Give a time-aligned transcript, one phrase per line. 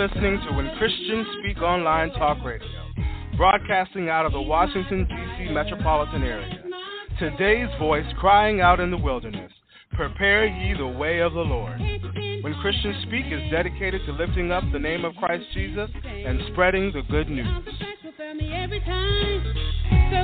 [0.00, 2.66] Listening to When Christians Speak Online Talk Radio,
[3.36, 5.52] broadcasting out of the Washington, D.C.
[5.52, 6.64] metropolitan area.
[7.18, 9.52] Today's voice crying out in the wilderness
[9.92, 11.78] Prepare ye the way of the Lord.
[11.78, 16.92] When Christians Speak is dedicated to lifting up the name of Christ Jesus and spreading
[16.94, 17.46] the good news.
[17.68, 17.76] So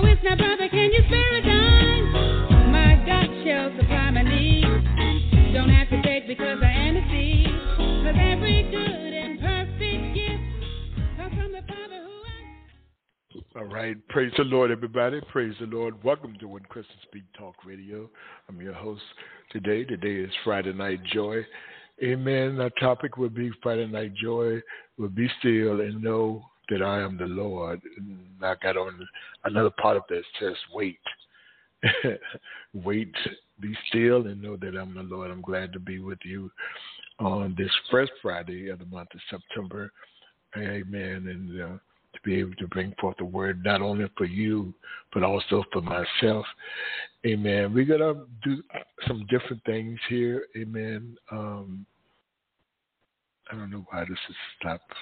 [0.06, 2.72] it's now, brother, can you spare a dime?
[2.72, 5.52] My God shall supply my needs.
[5.52, 7.52] Don't have to beg because I am a seed.
[8.06, 9.05] Cause every good
[13.54, 13.96] All right.
[14.08, 15.20] Praise the Lord, everybody.
[15.30, 16.02] Praise the Lord.
[16.02, 18.10] Welcome to When Christians Speak Talk Radio.
[18.48, 19.02] I'm your host
[19.50, 19.84] today.
[19.84, 21.44] Today is Friday Night Joy.
[22.02, 22.60] Amen.
[22.60, 24.60] Our topic will be Friday Night Joy.
[24.98, 27.80] Will be still and know that I am the Lord.
[27.96, 29.06] And I got on
[29.44, 30.98] another part of this says wait.
[32.74, 33.14] wait,
[33.60, 35.30] be still and know that I'm the Lord.
[35.30, 36.50] I'm glad to be with you
[37.18, 39.92] on this first Friday of the month of September.
[40.56, 41.26] Amen.
[41.28, 41.66] And uh,
[42.16, 44.72] to be able to bring forth the word not only for you,
[45.12, 46.46] but also for myself.
[47.26, 47.74] Amen.
[47.74, 48.62] We're going to do
[49.06, 50.46] some different things here.
[50.56, 51.16] Amen.
[51.30, 51.86] Um,
[53.50, 54.92] I don't know why this is stopped.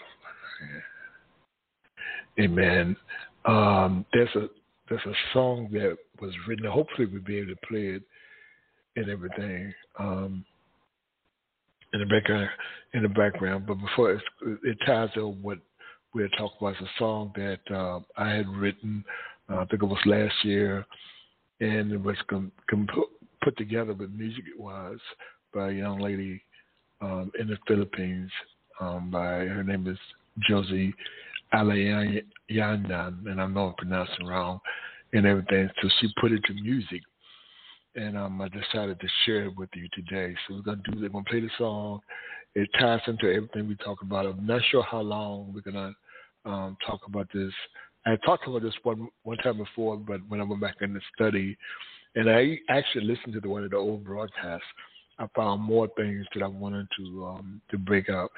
[2.41, 2.97] Amen.
[3.45, 4.49] Um, there's a
[4.89, 6.67] there's a song that was written.
[6.67, 8.03] Hopefully, we'll be able to play it
[8.97, 10.45] and everything um,
[11.95, 12.50] in the background.
[12.92, 15.59] In the background, but before it ties in what
[16.14, 19.05] we'll talk about it's a song that uh, I had written,
[19.51, 20.86] uh, I think it was last year,
[21.61, 22.89] and it was com- com-
[23.42, 24.98] put together with music wise
[25.53, 26.41] by a young lady
[27.01, 28.31] um, in the Philippines.
[28.81, 29.98] Um, by her name is
[30.48, 30.95] Josie
[31.53, 32.23] Alayandan,
[33.27, 34.61] and I know I'm pronouncing wrong
[35.13, 35.69] and everything.
[35.83, 37.02] So she put it to music,
[37.97, 40.35] and um, I decided to share it with you today.
[40.47, 41.01] So we're gonna do.
[41.01, 42.01] We're gonna play the song.
[42.55, 44.27] It ties into everything we talk about.
[44.27, 45.95] I'm not sure how long we're gonna
[46.45, 47.53] um, talk about this.
[48.07, 51.01] I talked about this one one time before, but when I went back in the
[51.15, 51.57] study,
[52.15, 54.67] and I actually listened to the one of the old broadcasts,
[55.19, 58.31] I found more things that I wanted to um, to break out.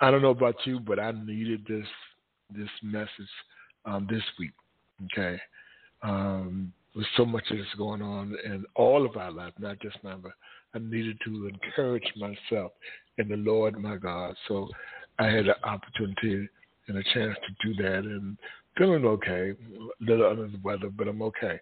[0.00, 1.86] I don't know about you, but I needed this
[2.54, 3.08] this message
[3.84, 4.52] um, this week.
[5.12, 5.38] Okay,
[6.02, 10.20] um, with so much that's going on in all of our life, not just mine,
[10.22, 10.32] but
[10.74, 12.72] I needed to encourage myself
[13.18, 14.34] in the Lord, my God.
[14.48, 14.68] So
[15.18, 16.48] I had an opportunity
[16.88, 18.36] and a chance to do that and
[18.76, 21.60] feeling okay, a little under the weather, but I'm okay.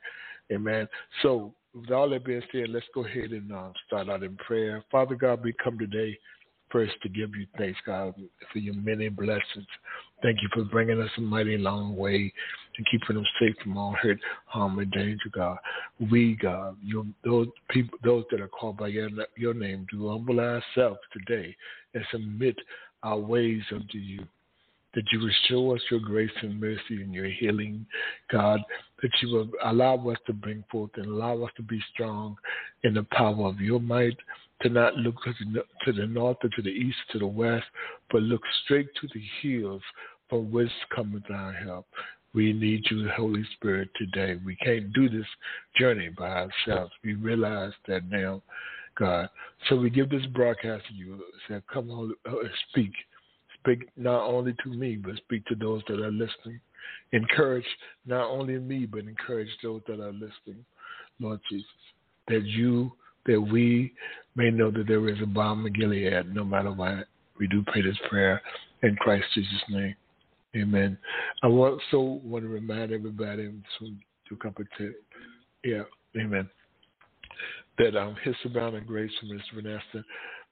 [0.50, 0.88] Amen.
[1.22, 4.84] So with all that being said, let's go ahead and uh, start out in prayer.
[4.91, 6.19] Father God, we come today
[6.70, 8.14] first to give you thanks, God,
[8.53, 9.66] for your many blessings.
[10.22, 12.32] Thank you for bringing us a mighty long way
[12.77, 15.59] and keeping them safe from all hurt, harm, and danger, God.
[16.10, 16.77] We, God,
[17.25, 21.56] those people, those that are called by your, your name, do humble ourselves today
[21.94, 22.56] and submit
[23.03, 24.27] our ways unto you
[24.94, 27.87] that you will show us your grace and mercy and your healing,
[28.31, 28.61] God,
[29.00, 32.37] that you will allow us to bring forth and allow us to be strong
[32.84, 34.16] in the power of your might,
[34.61, 37.65] to not look to the north or to the east, or to the west,
[38.11, 39.82] but look straight to the hills
[40.28, 41.87] from whence cometh our help.
[42.34, 44.41] We need you, Holy Spirit, today.
[44.44, 45.26] We can't do this
[45.78, 46.93] journey by ourselves.
[47.04, 48.43] We realize that now,
[48.98, 49.28] God.
[49.69, 51.22] So we give this broadcast to you.
[51.48, 52.93] Say, come on, uh, speak
[53.62, 56.60] Speak not only to me, but speak to those that are listening.
[57.12, 57.66] Encourage
[58.06, 60.64] not only me, but encourage those that are listening,
[61.20, 61.66] Lord Jesus,
[62.26, 62.91] that you,
[63.26, 63.93] that we
[64.34, 67.06] may know that there is a balm in Gilead no matter what.
[67.38, 68.43] We do pray this prayer
[68.82, 69.94] in Christ Jesus' name.
[70.55, 70.99] Amen.
[71.43, 73.51] I also want to remind everybody
[74.29, 74.95] to come to,
[75.65, 75.83] yeah,
[76.21, 76.49] amen,
[77.79, 79.62] that um, his surrounding grace from Mr.
[79.62, 80.05] Vanessa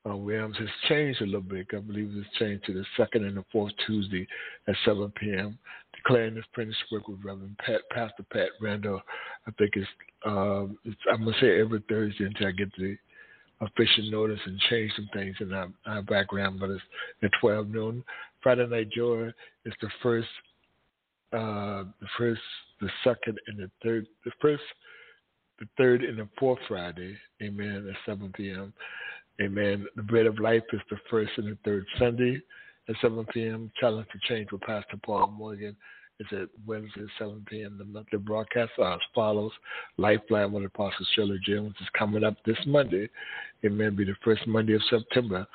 [0.09, 1.67] uh, Williams has changed a little bit.
[1.75, 4.27] I believe it's changed to the second and the fourth Tuesday
[4.67, 5.59] at 7 p.m.
[5.95, 9.03] Declaring this finished work with Reverend Pat, Pastor Pat Randall.
[9.47, 9.89] I think it's,
[10.25, 12.97] uh, it's I'm gonna say every Thursday until I get the
[13.61, 16.59] official notice and change some things in our, our background.
[16.61, 16.83] But it's
[17.23, 18.03] at 12 noon.
[18.43, 19.31] Friday Night Joy
[19.65, 20.29] is the first,
[21.33, 22.41] uh, the first,
[22.81, 24.07] the second, and the third.
[24.25, 24.63] The first,
[25.59, 27.17] the third, and the fourth Friday.
[27.43, 27.87] Amen.
[27.89, 28.73] At 7 p.m.
[29.41, 29.87] Amen.
[29.97, 32.41] The Bread of Life is the first and the third Sunday
[32.89, 33.71] at 7 p.m.
[33.81, 35.77] Challenge to Change with Pastor Paul Morgan
[36.19, 37.77] is at Wednesday at 7 p.m.
[37.79, 39.53] The monthly broadcast are as follows.
[39.97, 43.09] Lifeline with Apostle Shirley Jones is coming up this Monday.
[43.63, 45.47] It may Be the first Monday of September.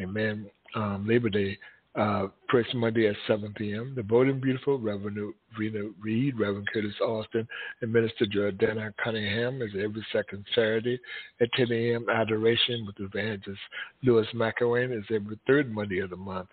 [0.00, 0.50] Amen.
[0.74, 1.58] Um, Labor Day
[1.98, 3.92] uh, first Monday at 7 p.m.
[3.96, 7.46] The Bold and Beautiful, Reverend Rena Reed, Reverend Curtis Alston,
[7.80, 11.00] and Minister Jordana Cunningham is every second Saturday
[11.40, 12.06] at 10 a.m.
[12.08, 13.60] Adoration with Evangelist
[14.04, 16.48] Lewis McIlwain is every third Monday of the month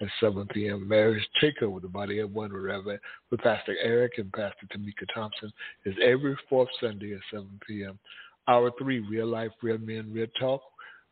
[0.00, 0.86] at 7 p.m.
[0.88, 3.00] Marriage Takeover with the Body of One Reverend
[3.30, 5.52] with Pastor Eric and Pastor Temeka Thompson
[5.84, 7.98] is every fourth Sunday at 7 p.m.
[8.48, 10.62] Hour three, Real Life, Real Men, Real Talk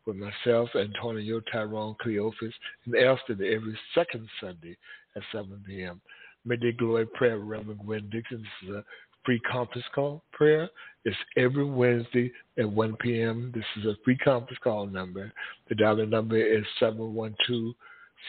[0.07, 2.53] with myself, Antonio Tyrone Cleophas,
[2.85, 4.77] and Elston every second Sunday
[5.15, 6.01] at 7 p.m.
[6.45, 8.41] Midday Glory Prayer with Reverend Gwen Dixon.
[8.41, 8.83] This is a
[9.25, 10.69] free conference call prayer.
[11.03, 13.51] It's every Wednesday at 1 p.m.
[13.53, 15.31] This is a free conference call number.
[15.67, 17.75] The dial number is 712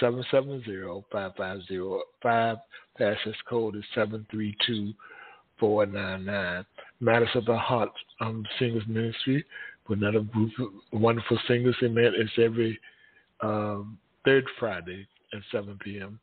[0.00, 2.56] 770 5505.
[2.98, 4.92] The code is 732
[5.58, 6.64] 499.
[7.00, 7.90] Matters of the Heart
[8.20, 9.44] um, Singers Ministry
[9.88, 11.76] another group of wonderful singers.
[11.82, 12.12] Amen.
[12.16, 12.78] It's every
[13.40, 16.18] um, third Friday at 7 p.m.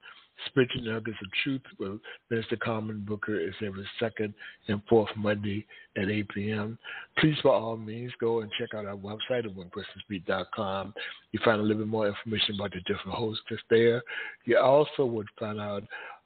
[0.48, 4.34] Spiritual Nuggets of Truth with Minister Carmen Booker is every second
[4.68, 5.66] and fourth Monday
[5.98, 6.78] at 8 p.m.
[7.18, 10.94] Please, by all means, go and check out our website at whenchristiansspeak.com.
[11.32, 14.02] You find a little bit more information about the different hosts there.
[14.46, 15.84] You also would find out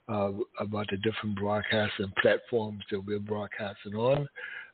[0.09, 4.27] uh, about the different broadcasts and platforms that we're broadcasting on.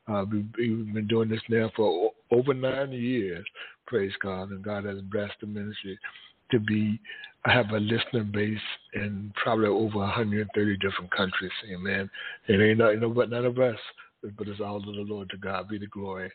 [0.07, 3.45] Uh, we, we've been doing this now for over nine years,
[3.87, 5.97] praise God, and God has blessed the ministry
[6.51, 6.99] to be
[7.45, 8.57] have a listener base
[8.95, 11.51] in probably over 130 different countries.
[11.71, 12.09] Amen.
[12.47, 13.77] It ain't not, you know, but none of us,
[14.37, 15.29] but it's all of the Lord.
[15.29, 16.31] To God be the glory.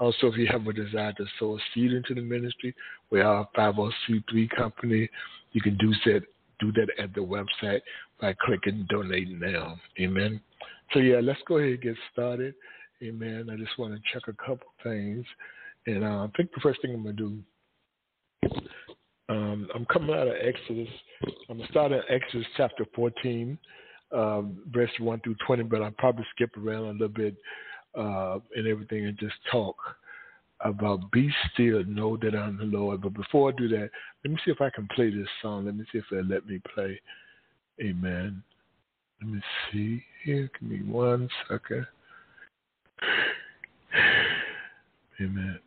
[0.00, 2.74] Also, if you have a desire to sow a seed into the ministry,
[3.10, 5.08] we are a 50c3 company.
[5.52, 6.22] You can do that
[6.60, 7.80] do that at the website
[8.20, 9.76] by clicking donate now.
[10.00, 10.40] Amen.
[10.92, 12.54] So yeah, let's go ahead and get started.
[13.02, 13.48] Amen.
[13.52, 15.24] I just want to check a couple things,
[15.86, 17.38] and uh, I think the first thing I'm gonna do
[19.28, 20.88] um, I'm coming out of Exodus.
[21.48, 23.58] I'm going to start in Exodus chapter 14,
[24.12, 27.34] um, verse 1 through 20, but I'll probably skip around a little bit
[27.96, 29.76] uh, and everything and just talk
[30.60, 33.02] about be still, know that I'm the Lord.
[33.02, 33.90] But before I do that,
[34.24, 35.66] let me see if I can play this song.
[35.66, 37.00] Let me see if they'll let me play.
[37.82, 38.42] Amen.
[39.20, 39.40] Let me
[39.72, 40.50] see here.
[40.60, 41.86] Give me one second.
[45.20, 45.60] Amen.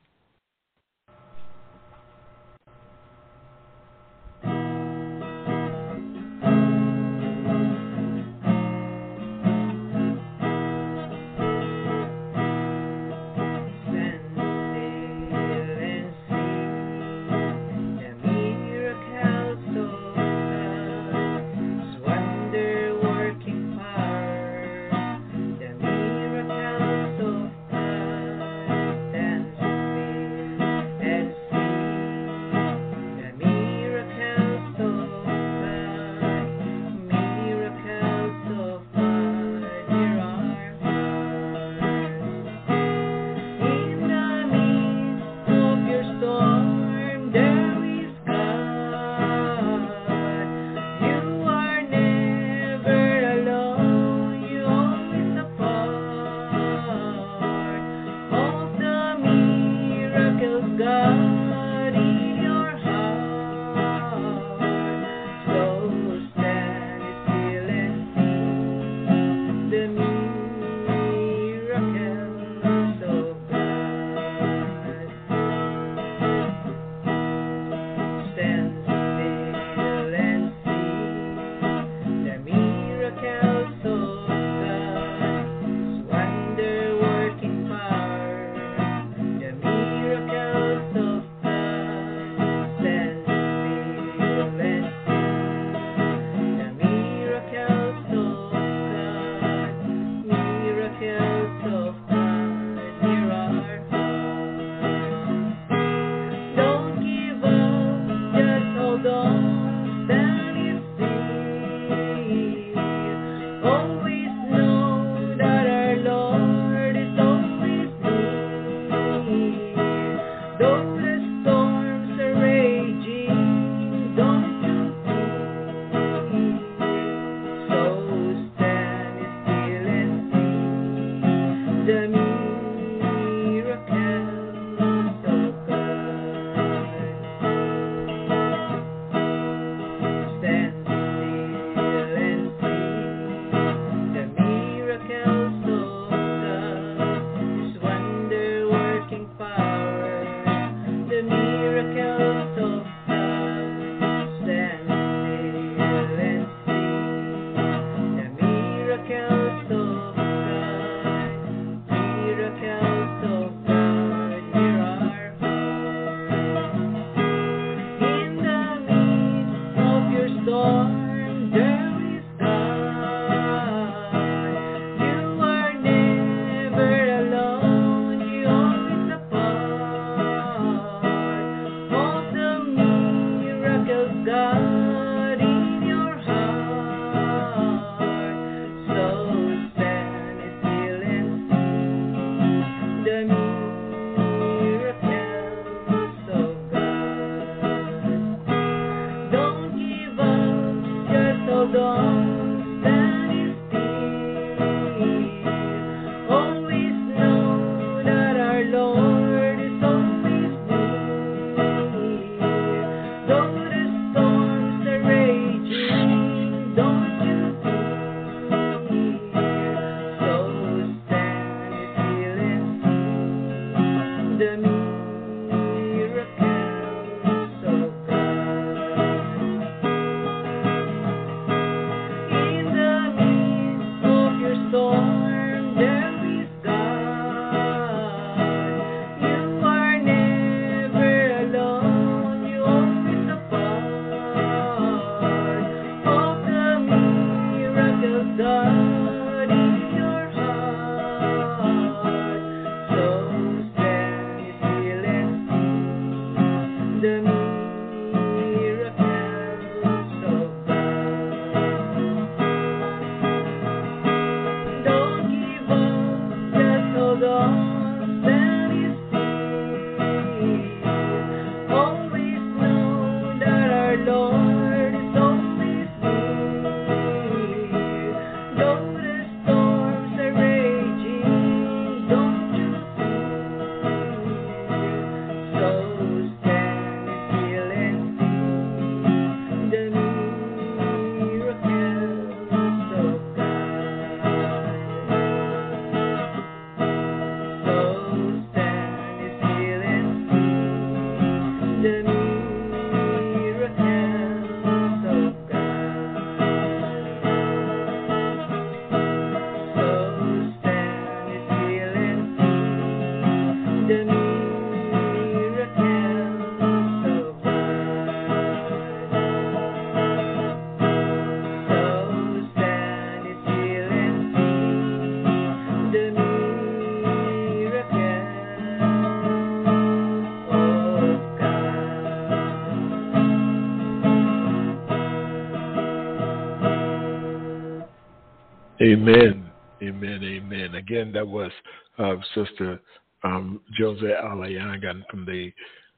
[339.07, 339.49] Amen.
[339.81, 340.21] Amen.
[340.21, 340.75] Amen.
[340.75, 341.51] Again, that was
[341.97, 342.81] uh, Sister
[343.23, 345.49] um, Jose Alayangan from the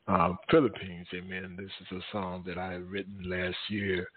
[0.07, 1.07] uh, Philippines.
[1.15, 1.57] Amen.
[1.57, 4.07] This is a song that I had written last year,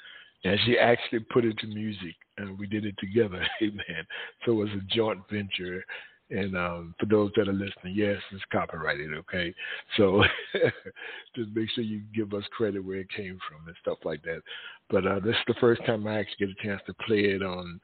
[0.44, 3.42] and she actually put it to music, and we did it together.
[3.62, 4.04] Amen.
[4.44, 5.82] So it was a joint venture.
[6.28, 9.54] And um, for those that are listening, yes, it's copyrighted, okay?
[9.96, 10.22] So
[11.34, 14.42] just make sure you give us credit where it came from and stuff like that.
[14.90, 17.42] But uh, this is the first time I actually get a chance to play it
[17.42, 17.80] on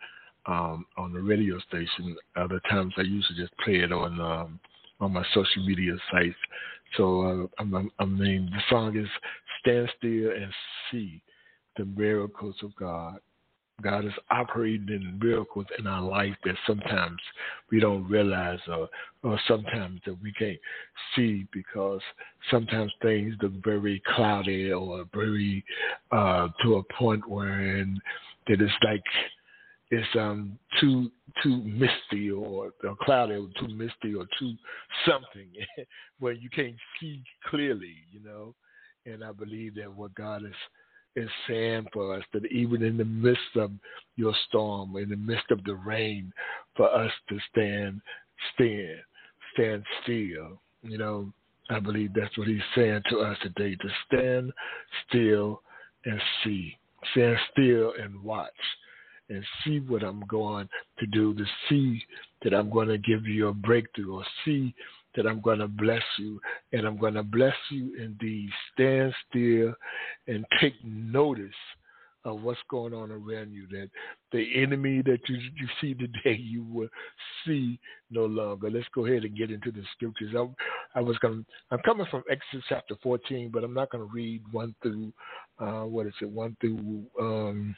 [0.49, 2.17] um, on the radio station.
[2.35, 4.61] Other times I usually just play it on um,
[5.01, 6.35] on my social media sites.
[6.97, 9.09] So uh, I'm, I mean, the song is
[9.61, 10.53] "Stand Still and
[10.91, 11.23] See
[11.77, 13.19] the Miracles of God."
[13.81, 17.19] God is operating in miracles in our life that sometimes
[17.71, 18.89] we don't realize or,
[19.23, 20.59] or sometimes that we can't
[21.15, 22.01] see because
[22.51, 25.65] sometimes things look very cloudy or very
[26.11, 27.87] uh, to a point where
[28.49, 29.05] that it's like
[29.91, 31.11] it's um too
[31.43, 34.55] too misty or, or cloudy or too misty or too
[35.07, 35.49] something
[36.19, 38.55] where you can't see clearly, you know.
[39.07, 40.55] And I believe that what God is
[41.17, 43.71] is saying for us that even in the midst of
[44.17, 46.33] your storm, in the midst of the rain,
[46.77, 48.01] for us to stand,
[48.55, 48.99] stand,
[49.55, 50.61] stand still.
[50.83, 51.33] You know,
[51.71, 54.53] I believe that's what He's saying to us today: to stand
[55.09, 55.63] still
[56.05, 56.77] and see,
[57.13, 58.53] stand still and watch
[59.29, 60.69] and see what I'm going
[60.99, 62.03] to do, to see
[62.43, 64.75] that I'm going to give you a breakthrough, or see
[65.17, 66.41] that I'm going to bless you,
[66.73, 68.51] and I'm going to bless you indeed.
[68.73, 69.75] Stand still
[70.27, 71.51] and take notice
[72.25, 73.67] of what's going on around you.
[73.71, 73.89] That
[74.33, 76.89] the enemy that you you see today, you will
[77.45, 77.79] see
[78.11, 78.71] no longer.
[78.71, 80.35] Let's go ahead and get into the scriptures.
[80.37, 81.45] I, I was going.
[81.71, 85.13] I'm coming from Exodus chapter 14, but I'm not going to read one through
[85.59, 86.31] uh, what is it?
[86.31, 87.05] One through.
[87.21, 87.75] Um,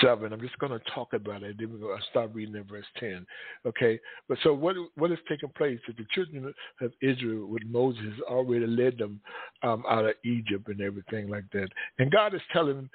[0.00, 0.32] 7.
[0.32, 1.56] I'm just going to talk about it.
[1.58, 3.26] Then we're going to start reading in verse 10.
[3.66, 3.98] Okay?
[4.28, 8.66] But so what what is taking place is the children of Israel with Moses already
[8.66, 9.20] led them
[9.62, 11.68] um, out of Egypt and everything like that.
[11.98, 12.88] And God is telling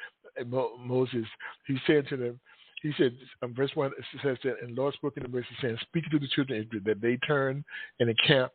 [0.46, 1.26] Moses,
[1.68, 2.40] He said to them,
[2.82, 5.78] he said, um, verse 1 it says that, and Lord spoke in the verse saying,
[5.82, 7.64] Speak to the children of Israel that they turn
[8.00, 8.52] and encamp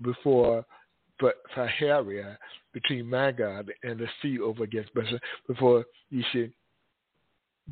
[0.00, 0.64] before
[1.20, 2.36] but Saharia
[2.74, 5.84] between Magog and the sea over against Bethel, before
[6.32, 6.52] should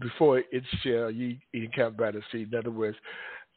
[0.01, 2.47] before it shall ye encamp by the sea.
[2.51, 2.97] In other words,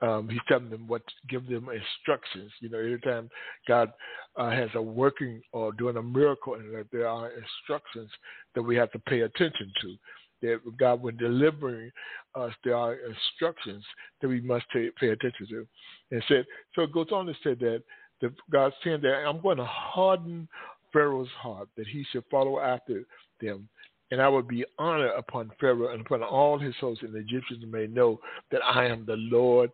[0.01, 2.51] um, he's telling them what, give them instructions.
[2.59, 3.29] You know, every time
[3.67, 3.93] God
[4.35, 8.09] uh, has a working or doing a miracle, and that there are instructions
[8.55, 9.95] that we have to pay attention to.
[10.41, 11.89] That God, when delivering
[12.35, 13.85] us, there are instructions
[14.21, 15.67] that we must pay, pay attention to.
[16.11, 16.45] And said,
[16.75, 17.83] so it goes on to say that
[18.19, 20.49] the, God's saying that I'm going to harden
[20.91, 23.03] Pharaoh's heart, that he should follow after
[23.39, 23.69] them
[24.13, 27.63] and I will be honored upon Pharaoh and upon all his hosts, and the Egyptians
[27.67, 28.19] may know
[28.51, 29.71] that I am the Lord.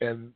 [0.00, 0.30] And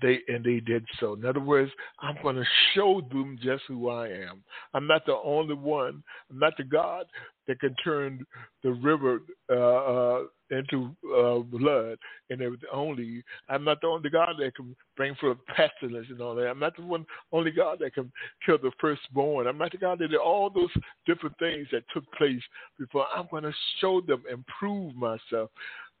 [0.00, 1.14] they and they did so.
[1.14, 4.42] In other words, I'm going to show them just who I am.
[4.74, 6.02] I'm not the only one.
[6.30, 7.06] I'm not the God
[7.46, 8.24] that can turn
[8.62, 11.98] the river uh, uh, into uh, blood
[12.30, 12.68] and everything.
[12.72, 16.48] Only I'm not the only God that can bring forth pestilence and all that.
[16.48, 18.12] I'm not the one only God that can
[18.44, 19.46] kill the firstborn.
[19.46, 20.70] I'm not the God that did all those
[21.06, 22.42] different things that took place
[22.78, 23.06] before.
[23.14, 25.50] I'm going to show them and prove myself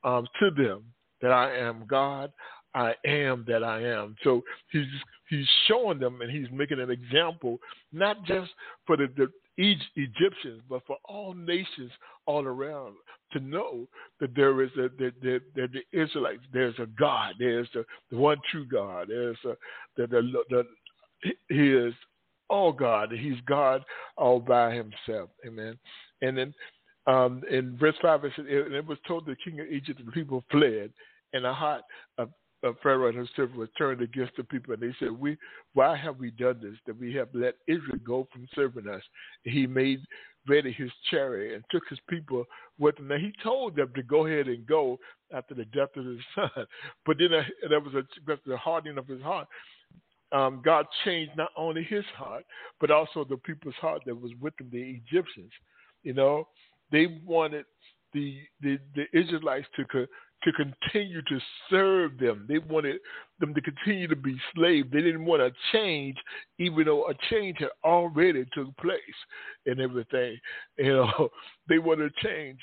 [0.04, 0.84] um, to them
[1.20, 2.32] that I am God.
[2.74, 4.16] I am that I am.
[4.22, 4.86] So he's
[5.28, 7.58] he's showing them and he's making an example,
[7.92, 8.50] not just
[8.86, 11.90] for the, the Egyptians, but for all nations
[12.26, 12.94] all around
[13.32, 13.86] to know
[14.20, 18.16] that there is a that, that, that the Israelites, there's a God, there's the, the
[18.16, 19.54] one true God, there's a,
[19.96, 20.64] the, the, the
[21.48, 21.94] he is
[22.48, 23.82] all God, he's God
[24.16, 25.30] all by himself.
[25.46, 25.78] Amen.
[26.22, 26.54] And then
[27.06, 30.12] um, in verse 5, it, said, and it was told the king of Egypt the
[30.12, 30.90] people fled,
[31.32, 31.82] and a heart
[32.18, 32.30] of
[32.66, 35.36] uh, Pharaoh and his servant was turned against the people, and they said, "We,
[35.74, 36.78] why have we done this?
[36.86, 39.02] That we have let Israel go from serving us?"
[39.44, 40.00] He made
[40.48, 42.44] ready his chariot and took his people
[42.78, 43.08] with him.
[43.08, 44.98] Now he told them to go ahead and go
[45.32, 46.66] after the death of his son,
[47.06, 48.02] but then uh, there was a
[48.46, 49.46] the hardening of his heart.
[50.30, 52.44] Um, God changed not only his heart,
[52.80, 55.52] but also the people's heart that was with them, the Egyptians.
[56.02, 56.48] You know,
[56.92, 57.64] they wanted
[58.12, 59.84] the the, the Israelites to
[60.44, 62.46] to continue to serve them.
[62.48, 62.96] They wanted
[63.40, 64.88] them to continue to be slaves.
[64.92, 66.16] They didn't want a change,
[66.58, 69.00] even though a change had already took place
[69.66, 70.38] and everything.
[70.78, 71.28] You know,
[71.68, 72.58] they wanted a change.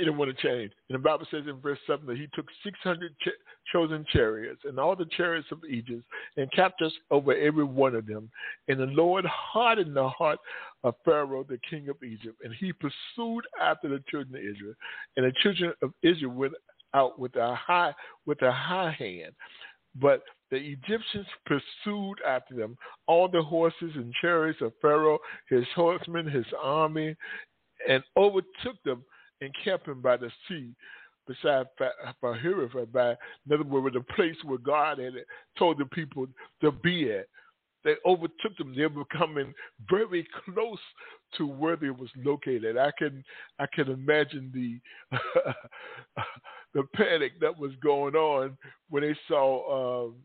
[0.00, 0.72] He didn't want to change.
[0.88, 3.28] And the Bible says in verse 7 that he took 600 ch-
[3.70, 6.02] chosen chariots and all the chariots of Egypt
[6.38, 8.30] and captures over every one of them.
[8.68, 10.38] And the Lord hardened the heart
[10.84, 14.72] of Pharaoh, the king of Egypt, and he pursued after the children of Israel.
[15.18, 16.54] And the children of Israel went
[16.94, 17.92] out with a high
[18.24, 19.34] with a high hand.
[20.00, 25.18] But the Egyptians pursued after them all the horses and chariots of Pharaoh,
[25.50, 27.14] his horsemen, his army,
[27.86, 29.04] and overtook them
[29.40, 30.74] and kept him by the sea
[31.26, 31.66] beside
[32.22, 35.12] Bahurim, by in other words, the place where God had
[35.58, 36.26] told the people
[36.60, 37.26] to be at.
[37.82, 38.74] They overtook them.
[38.76, 39.54] They were coming
[39.88, 40.78] very close
[41.38, 42.76] to where they was located.
[42.76, 43.24] I can
[43.58, 45.16] I can imagine the
[46.74, 48.58] the panic that was going on
[48.90, 50.16] when they saw um,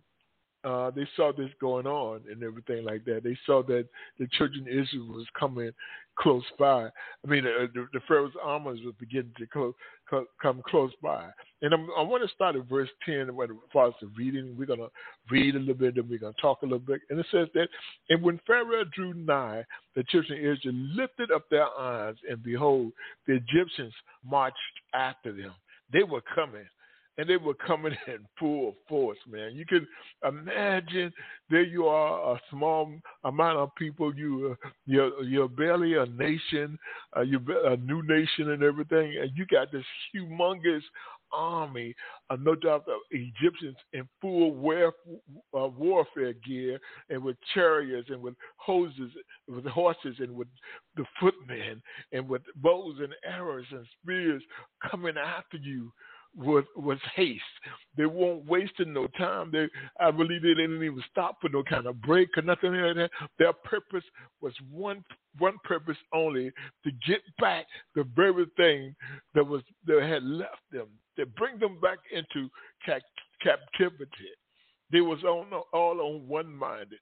[0.66, 3.24] uh, they saw this going on and everything like that.
[3.24, 3.88] They saw that
[4.20, 5.72] the children of Israel was coming
[6.18, 6.86] close by.
[6.86, 11.30] I mean, uh, the, the Pharaoh's armies was beginning to co- come close by.
[11.62, 14.56] And I'm, i want to start at verse 10 when as far the reading.
[14.58, 14.90] We're going to
[15.30, 17.02] read a little bit and we're going to talk a little bit.
[17.10, 17.68] And it says that,
[18.10, 19.64] and when Pharaoh drew nigh,
[19.96, 22.92] the children of Israel lifted up their eyes, and behold,
[23.28, 23.94] the Egyptians
[24.26, 24.58] marched
[24.94, 25.54] after them.
[25.94, 26.66] They were coming
[27.18, 29.56] and they were coming in full force, man.
[29.56, 29.88] You can
[30.28, 31.12] imagine
[31.50, 32.92] there you are, a small
[33.24, 34.14] amount of people.
[34.16, 36.78] You, uh, you're, you're barely a nation,
[37.16, 40.82] uh, you're a new nation and everything, and you got this humongous
[41.32, 41.94] army,
[42.30, 44.94] uh, no doubt the Egyptians in full war,
[45.54, 49.12] uh, warfare gear and with chariots and with hoses,
[49.48, 50.48] with horses and with
[50.96, 51.82] the footmen
[52.14, 54.42] and with bows and arrows and spears
[54.90, 55.92] coming after you
[56.38, 57.42] was was haste.
[57.98, 59.52] They weren't wasting no time.
[59.52, 59.68] They
[60.00, 63.12] I believe they didn't even stop for no kind of break or nothing like that.
[63.40, 64.04] Their purpose
[64.42, 65.04] was one
[65.38, 66.52] one purpose only
[66.84, 68.96] to get back the very thing
[69.34, 72.50] that was that had left them, to bring them back into
[72.86, 73.02] cap-
[73.42, 74.10] captivity.
[74.92, 77.00] They was on all on one minded.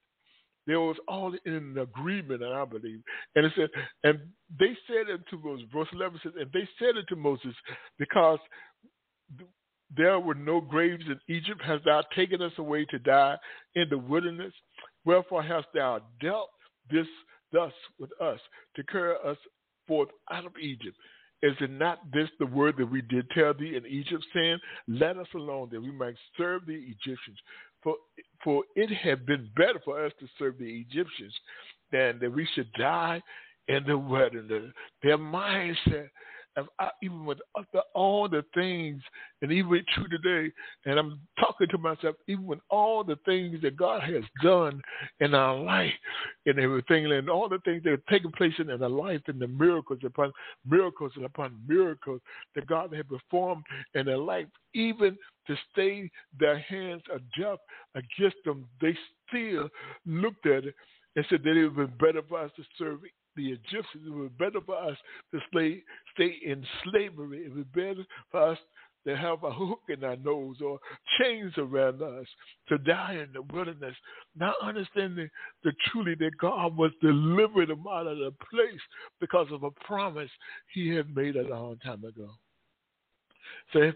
[0.66, 3.02] They was all in agreement, and I believe.
[3.36, 3.70] And it said,
[4.04, 4.20] and
[4.58, 7.54] they said it to Moses, verse 11 says, and they said it to Moses
[8.00, 8.40] because
[9.96, 11.62] there were no graves in Egypt.
[11.64, 13.38] Hast thou taken us away to die
[13.76, 14.54] in the wilderness?
[15.06, 16.50] Wherefore hast thou dealt
[16.90, 17.08] this
[17.52, 18.40] thus with us
[18.76, 19.38] to carry us
[19.88, 20.98] forth out of Egypt?
[21.44, 25.18] Is it not this the word that we did tell thee in Egypt, saying, Let
[25.18, 27.38] us alone that we might serve the Egyptians?
[27.84, 27.96] For
[28.44, 31.34] for it had been better for us to serve the Egyptians
[31.92, 33.22] than that we should die
[33.68, 34.72] in the wilderness.
[35.02, 36.10] Their mindset
[36.80, 37.40] I, even with
[37.96, 39.02] all the things,
[39.42, 40.54] and even true today,
[40.86, 44.82] and I'm talking to myself, even with all the things that God has done
[45.20, 45.94] in our life
[46.46, 49.48] and everything, and all the things that are taking place in our life, and the
[49.48, 50.32] miracles upon
[50.68, 52.22] miracles and upon miracles
[52.56, 53.64] that God has performed
[53.96, 57.60] in their life, even to stay their hands of death
[57.96, 58.96] against them, they
[59.28, 59.70] still
[60.06, 60.76] looked at it
[61.16, 63.00] and said that it would be better for us to serve
[63.36, 64.06] the Egyptians.
[64.06, 64.98] It was better for us
[65.32, 67.46] to stay, stay in slavery.
[67.46, 68.58] It was better for us
[69.06, 70.80] to have a hook in our nose or
[71.20, 72.26] chains around us
[72.70, 73.96] to die in the wilderness,
[74.38, 75.30] not understanding
[75.64, 78.82] the truly that God was delivering them out of the place
[79.20, 80.30] because of a promise
[80.74, 82.30] he had made a long time ago.
[83.74, 83.96] So it,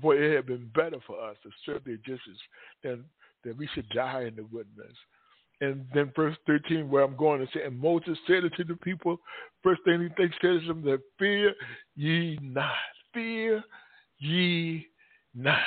[0.00, 2.38] boy, it had been better for us to serve the Egyptians
[2.84, 3.04] than
[3.44, 4.96] that we should die in the wilderness.
[5.60, 8.76] And then verse 13, where I'm going to say, and Moses said it to the
[8.76, 9.18] people,
[9.62, 11.54] first thing he says to them, that fear
[11.94, 12.72] ye not.
[13.14, 13.64] Fear
[14.18, 14.86] ye
[15.34, 15.58] not.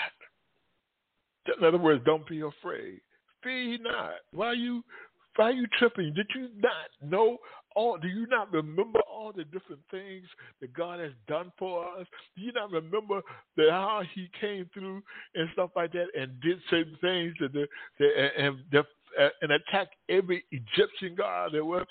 [1.57, 3.01] In other words, don't be afraid.
[3.43, 4.13] Fear ye not.
[4.31, 4.83] Why are you
[5.35, 6.13] why are you tripping?
[6.13, 7.37] Did you not know
[7.73, 10.25] all do you not remember all the different things
[10.59, 12.05] that God has done for us?
[12.35, 13.21] Do you not remember
[13.55, 15.01] that how he came through
[15.35, 17.67] and stuff like that and did certain things that the,
[17.99, 18.83] the and the uh,
[19.41, 21.85] and attack every Egyptian god there was.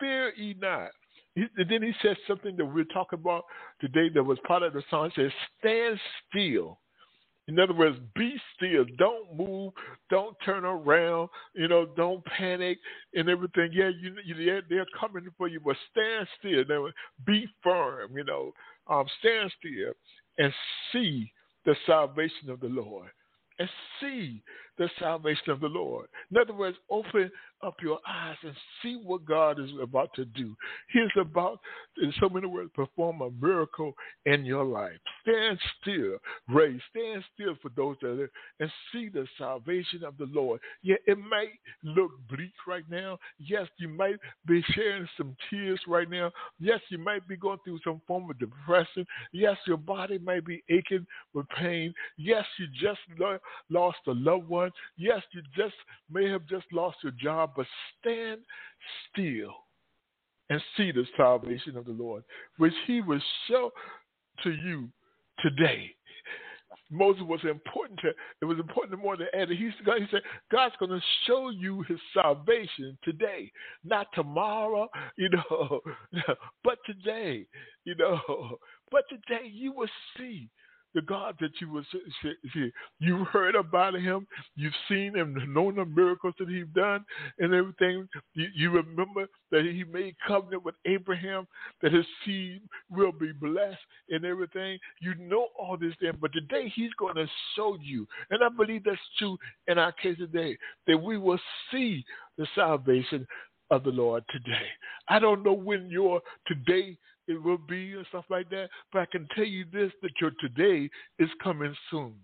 [0.00, 0.90] Fear ye not.
[1.34, 3.44] He, then he says something that we're talking about
[3.80, 5.06] today that was part of the song.
[5.06, 6.78] It says, Stand still.
[7.46, 8.86] In other words, be still.
[8.96, 9.72] Don't move.
[10.08, 11.28] Don't turn around.
[11.54, 12.78] You know, don't panic
[13.14, 13.70] and everything.
[13.72, 16.64] Yeah, you, you they're, they're coming for you, but stand still.
[16.68, 16.88] Now,
[17.26, 18.16] be firm.
[18.16, 18.52] You know,
[18.86, 19.92] um, stand still
[20.38, 20.52] and
[20.92, 21.30] see
[21.66, 23.10] the salvation of the Lord
[23.58, 23.68] and
[24.00, 24.42] see
[24.78, 26.08] the salvation of the Lord.
[26.30, 27.30] In other words, open
[27.62, 30.54] up your eyes and see what God is about to do.
[30.92, 31.60] He is about,
[32.02, 33.94] in so many words, perform a miracle
[34.26, 34.98] in your life.
[35.22, 36.78] Stand still, Ray.
[36.90, 40.60] Stand still for those that are and see the salvation of the Lord.
[40.82, 43.18] Yeah, it might look bleak right now.
[43.38, 46.30] Yes, you might be sharing some tears right now.
[46.58, 49.06] Yes, you might be going through some form of depression.
[49.32, 51.94] Yes, your body might be aching with pain.
[52.18, 53.00] Yes, you just
[53.70, 54.63] lost a loved one.
[54.96, 55.74] Yes, you just
[56.10, 57.66] may have just lost your job, but
[58.00, 58.40] stand
[59.10, 59.54] still
[60.50, 62.22] and see the salvation of the Lord,
[62.58, 63.70] which he will show
[64.42, 64.88] to you
[65.40, 65.90] today.
[66.90, 68.10] Moses was important to
[68.42, 69.56] it was important more than Adam.
[69.56, 73.50] He, he said, God's gonna show you his salvation today.
[73.84, 75.80] Not tomorrow, you know,
[76.64, 77.46] but today,
[77.84, 78.58] you know.
[78.90, 80.48] But today you will see
[80.94, 81.84] the God that you was
[82.98, 84.26] you've heard about him,
[84.56, 87.04] you've seen him, known the miracles that he's done
[87.38, 88.08] and everything.
[88.34, 91.46] You, you remember that he made covenant with Abraham
[91.82, 93.78] that his seed will be blessed
[94.10, 94.78] and everything.
[95.00, 97.26] You know all this then, but today he's going to
[97.56, 99.36] show you, and I believe that's true
[99.68, 102.04] in our case today, that we will see
[102.38, 103.26] the salvation
[103.70, 104.66] of the Lord today.
[105.08, 106.96] I don't know when your today
[107.28, 108.68] it will be and stuff like that.
[108.92, 112.14] But I can tell you this that your today is coming soon.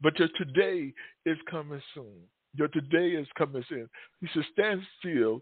[0.00, 0.92] But your today
[1.26, 2.14] is coming soon.
[2.56, 3.88] Your today is coming soon.
[4.20, 5.40] He says, stand still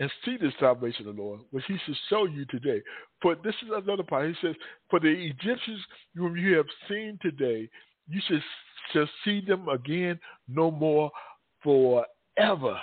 [0.00, 2.82] and see the salvation of the Lord, which he should show you today.
[3.20, 4.28] For this is another part.
[4.28, 4.54] He says,
[4.90, 5.80] For the Egyptians
[6.14, 7.68] whom you have seen today,
[8.08, 8.42] you should
[8.92, 10.18] shall see them again
[10.48, 11.10] no more
[11.62, 12.78] forever.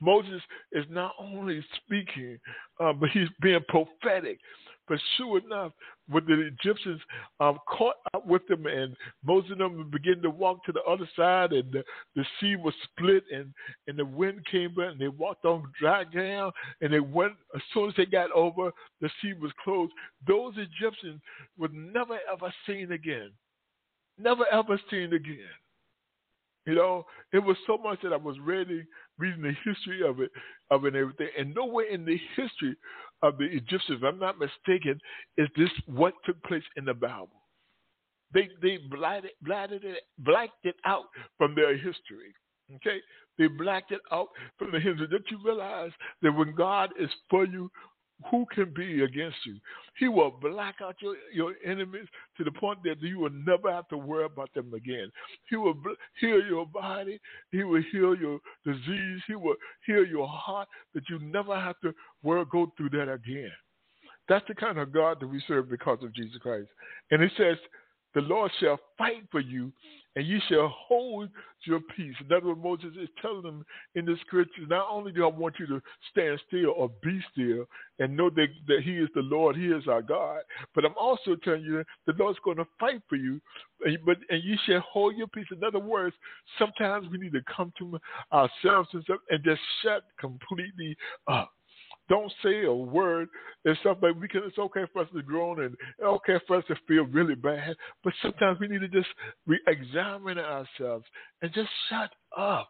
[0.00, 0.40] Moses
[0.72, 2.38] is not only speaking,
[2.80, 4.38] uh, but he's being prophetic.
[4.90, 5.70] But sure enough,
[6.08, 7.00] when the Egyptians
[7.38, 11.08] um, caught up with them and Moses and them began to walk to the other
[11.14, 11.84] side and the,
[12.16, 13.54] the sea was split and,
[13.86, 17.62] and the wind came in and they walked on dry ground and they went, as
[17.72, 19.92] soon as they got over, the sea was closed.
[20.26, 21.20] Those Egyptians
[21.56, 23.30] were never ever seen again.
[24.18, 25.54] Never ever seen again.
[26.70, 28.86] You know, it was so much that I was reading,
[29.18, 30.30] reading the history of it,
[30.70, 32.76] of it and everything, and nowhere in the history
[33.22, 35.00] of the Egyptians, if I'm not mistaken,
[35.36, 37.42] is this what took place in the Bible.
[38.32, 41.06] They they blotted, blotted it, blacked it out
[41.38, 42.32] from their history.
[42.76, 43.00] Okay,
[43.36, 45.08] they blacked it out from the history.
[45.10, 45.90] Don't you realize
[46.22, 47.68] that when God is for you,
[48.30, 49.56] who can be against you?
[49.98, 52.06] He will black out your, your enemies
[52.36, 55.10] to the point that you will never have to worry about them again.
[55.48, 55.74] He will
[56.20, 57.20] heal your body.
[57.50, 59.20] He will heal your disease.
[59.26, 59.56] He will
[59.86, 63.52] heal your heart that you never have to worry, go through that again.
[64.28, 66.68] That's the kind of God that we serve because of Jesus Christ.
[67.10, 67.56] And it says,
[68.14, 69.72] the Lord shall fight for you,
[70.16, 71.30] and you shall hold
[71.64, 72.14] your peace.
[72.20, 74.66] And that's what Moses is telling them in the scriptures.
[74.68, 77.66] Not only do I want you to stand still or be still
[77.98, 80.40] and know that, that He is the Lord, He is our God,
[80.74, 83.40] but I'm also telling you the Lord's going to fight for you,
[83.84, 85.46] and, but and you shall hold your peace.
[85.52, 86.16] In other words,
[86.58, 87.98] sometimes we need to come to
[88.32, 90.96] ourselves and, and just shut completely
[91.28, 91.52] up
[92.10, 93.28] don't say a word
[93.64, 94.42] and stuff like we can.
[94.44, 98.12] It's okay for us to groan and okay for us to feel really bad, but
[98.20, 99.08] sometimes we need to just
[99.46, 101.06] re-examine ourselves
[101.40, 102.68] and just shut up.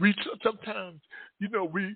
[0.00, 1.00] We sometimes,
[1.40, 1.94] you know, we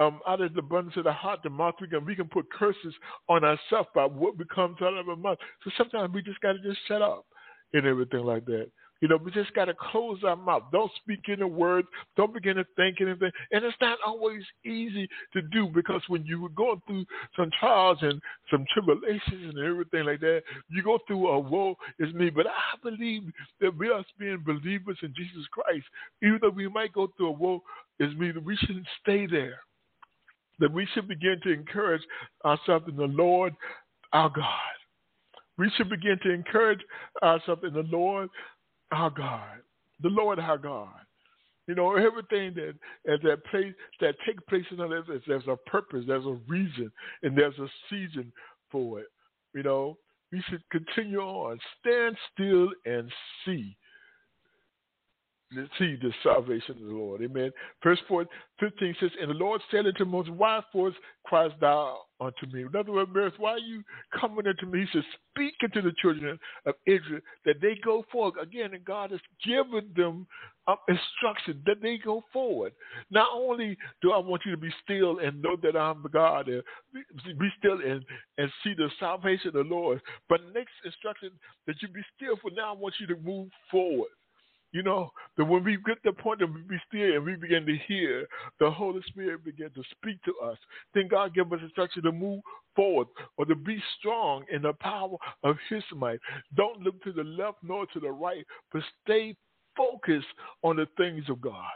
[0.00, 2.50] um, out of the abundance of the heart, the mouth we can we can put
[2.50, 2.94] curses
[3.28, 5.38] on ourselves by what becomes out of our mouth.
[5.62, 7.24] So sometimes we just got to just shut up
[7.72, 8.70] and everything like that.
[9.00, 10.62] You know, we just got to close our mouth.
[10.72, 11.88] Don't speak any words.
[12.16, 13.30] Don't begin to think anything.
[13.52, 17.04] And it's not always easy to do because when you were going through
[17.36, 22.14] some trials and some tribulations and everything like that, you go through a woe is
[22.14, 22.30] me.
[22.30, 23.24] But I believe
[23.60, 25.84] that we are being believers in Jesus Christ,
[26.22, 27.62] even though we might go through a woe
[27.98, 29.60] is me, that we shouldn't stay there.
[30.60, 32.02] That we should begin to encourage
[32.44, 33.54] ourselves in the Lord
[34.12, 34.46] our God.
[35.56, 36.80] We should begin to encourage
[37.22, 38.28] ourselves in the Lord
[38.94, 39.58] our God,
[40.02, 40.88] the Lord our God.
[41.66, 42.74] You know, everything that
[43.06, 46.92] that place that takes place in our lives, is there's a purpose, there's a reason,
[47.22, 48.32] and there's a season
[48.70, 49.06] for it.
[49.54, 49.96] You know,
[50.30, 53.10] we should continue on, stand still and
[53.44, 53.76] see
[55.78, 57.22] see the salvation of the Lord.
[57.22, 57.50] Amen.
[57.82, 58.26] Verse 4,
[58.60, 62.62] 15 says, And the Lord said unto Moses, Why forth criest thou unto me?
[62.62, 63.82] In other words, Moses, why are you
[64.18, 64.80] coming unto me?
[64.80, 68.34] He says, Speak unto the children of Israel that they go forward.
[68.40, 70.26] Again, and God has given them
[70.66, 72.72] um, instruction that they go forward.
[73.10, 76.62] Not only do I want you to be still and know that I'm God, and
[77.38, 78.04] be still and,
[78.38, 81.30] and see the salvation of the Lord, but next instruction
[81.66, 84.08] that you be still for now, I want you to move forward.
[84.74, 87.36] You know, that when we get to the point that we be still and we
[87.36, 88.26] begin to hear,
[88.58, 90.58] the Holy Spirit begin to speak to us.
[90.92, 92.40] Then God give us instruction to move
[92.74, 93.06] forward
[93.38, 96.18] or to be strong in the power of His might.
[96.56, 99.36] Don't look to the left nor to the right, but stay
[99.76, 100.26] focused
[100.64, 101.70] on the things of God.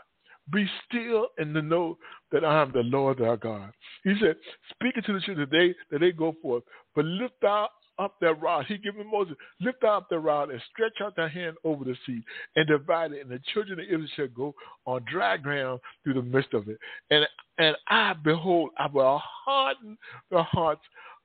[0.52, 1.98] Be still and to know
[2.32, 3.70] that I am the Lord our God.
[4.02, 4.34] He said,
[4.70, 6.64] speaking to the children today that they go forth,
[6.96, 8.66] but lift out up that rod.
[8.66, 12.22] He given Moses, lift up their rod and stretch out their hand over the sea
[12.56, 14.54] and divide it, and the children of Israel shall go
[14.86, 16.78] on dry ground through the midst of it.
[17.10, 17.26] And
[17.58, 19.98] and I behold, I will harden
[20.30, 20.82] the hearts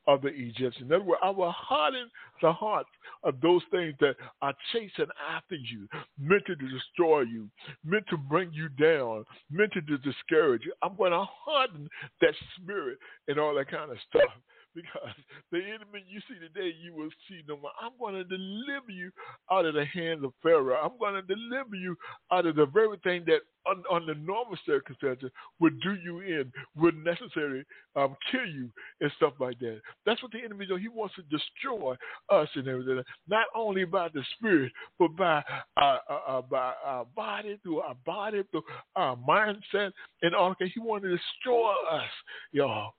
[0.08, 0.90] of the Egyptians.
[0.90, 2.10] In other words, I will harden
[2.42, 2.90] the hearts
[3.24, 5.88] of those things that are chasing after you,
[6.20, 7.48] meant to destroy you,
[7.86, 10.74] meant to bring you down, meant to discourage you.
[10.82, 11.88] I'm going to harden
[12.22, 14.32] that spirit and all that kind of stuff
[14.76, 15.16] because
[15.52, 17.72] the enemy you see today, you will see no more.
[17.82, 19.12] I'm going to deliver you
[19.52, 20.78] out of the hands of Pharaoh.
[20.84, 21.96] I'm going to deliver you
[22.32, 26.96] out of the very thing that, un, under normal circumstances, would do you in, would
[27.04, 27.64] necessarily
[27.96, 28.70] um, kill you
[29.02, 29.80] and stuff like that.
[30.06, 30.80] That's what the enemy does.
[30.82, 31.96] He wants to destroy
[32.30, 35.44] us and everything, not only by the spirit, but by
[35.78, 38.64] our, uh, uh, by our body, through our body, through
[38.96, 40.56] our mindset, and all.
[40.60, 42.10] That he wants to destroy us,
[42.52, 42.94] y'all.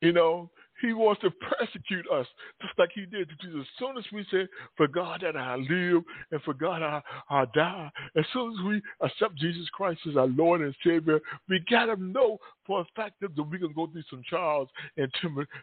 [0.00, 2.26] You know, he wants to persecute us
[2.60, 3.60] just like he did to Jesus.
[3.60, 7.44] As soon as we say, For God that I live and for God I, I
[7.54, 11.86] die, as soon as we accept Jesus Christ as our Lord and Savior, we got
[11.86, 15.10] to know for a fact that we can go through some trials and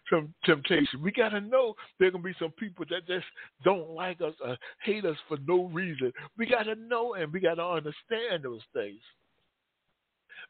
[0.09, 1.01] some temptation.
[1.01, 3.25] We got to know there can be some people that just
[3.63, 6.11] don't like us or hate us for no reason.
[6.37, 8.99] We got to know and we got to understand those things.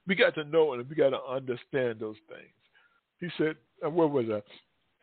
[0.07, 2.53] We got to know and we got to understand those things.
[3.19, 4.41] He said, uh, where was I?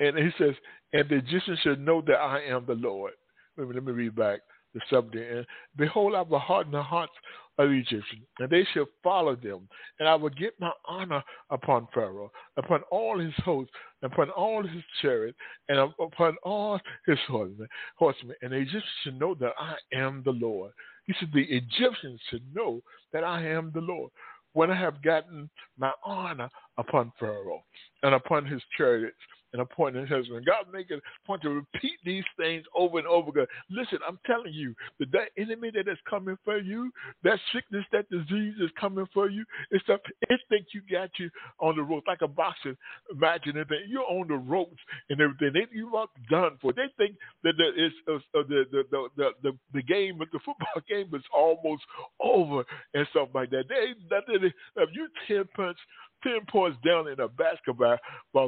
[0.05, 0.55] And he says,
[0.93, 3.13] and the Egyptians should know that I am the Lord.
[3.57, 4.41] Let me, let me read back
[4.75, 5.33] the subject.
[5.33, 5.47] And
[5.77, 7.13] behold, I will harden the hearts
[7.59, 9.69] of the Egyptians, and they shall follow them.
[9.99, 13.73] And I will get my honor upon Pharaoh, upon all his hosts,
[14.03, 17.69] upon all his chariots, and upon all his horsemen.
[17.97, 18.37] horsemen.
[18.43, 20.73] And the Egyptians should know that I am the Lord.
[21.07, 22.81] He said, the Egyptians should know
[23.13, 24.11] that I am the Lord
[24.53, 27.63] when I have gotten my honor upon Pharaoh
[28.03, 29.17] and upon his chariots
[29.61, 30.47] upon his husband.
[30.47, 33.47] God make a point to repeat these things over and over again.
[33.71, 36.91] Listen, I'm telling you that that enemy that is coming for you,
[37.25, 41.31] that sickness, that disease is coming for you, it's stuff it think you got you
[41.61, 42.77] on the ropes like a boxer.
[43.11, 45.53] Imagine it, you're on the ropes and everything.
[45.53, 46.73] They, you are done for.
[46.73, 50.83] They think that the, it's, uh, the, the, the, the, the, the game, the football
[50.89, 51.83] game is almost
[52.21, 53.65] over and stuff like that.
[53.69, 55.79] They, that, they, if you 10 punch
[56.23, 57.99] 10 points down in a basketball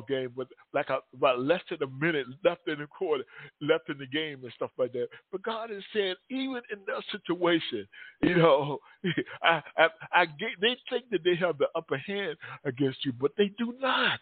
[0.09, 3.25] game with like a, about less than a minute left in the quarter,
[3.61, 5.09] left in the game and stuff like that.
[5.33, 7.87] But God is saying, even in that situation,
[8.23, 8.79] you know,
[9.43, 13.33] I, I, I get, they think that they have the upper hand against you, but
[13.37, 14.21] they do not.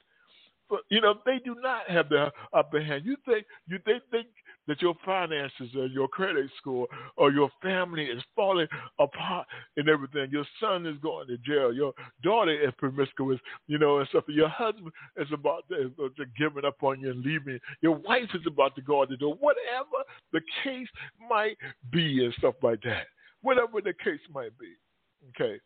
[0.71, 3.05] But you know, they do not have the upper hand.
[3.05, 4.29] You think you they think
[4.68, 9.46] that your finances or your credit score or your family is falling apart
[9.77, 10.29] and everything.
[10.31, 11.72] Your son is going to jail.
[11.72, 14.25] Your daughter is promiscuous, you know, and stuff.
[14.29, 17.59] Your husband is about to, to giving up on you and leaving.
[17.81, 19.37] Your wife is about to go out the door.
[19.40, 20.88] Whatever the case
[21.29, 21.57] might
[21.90, 23.07] be and stuff like that.
[23.42, 24.75] Whatever the case might be.
[25.31, 25.59] Okay.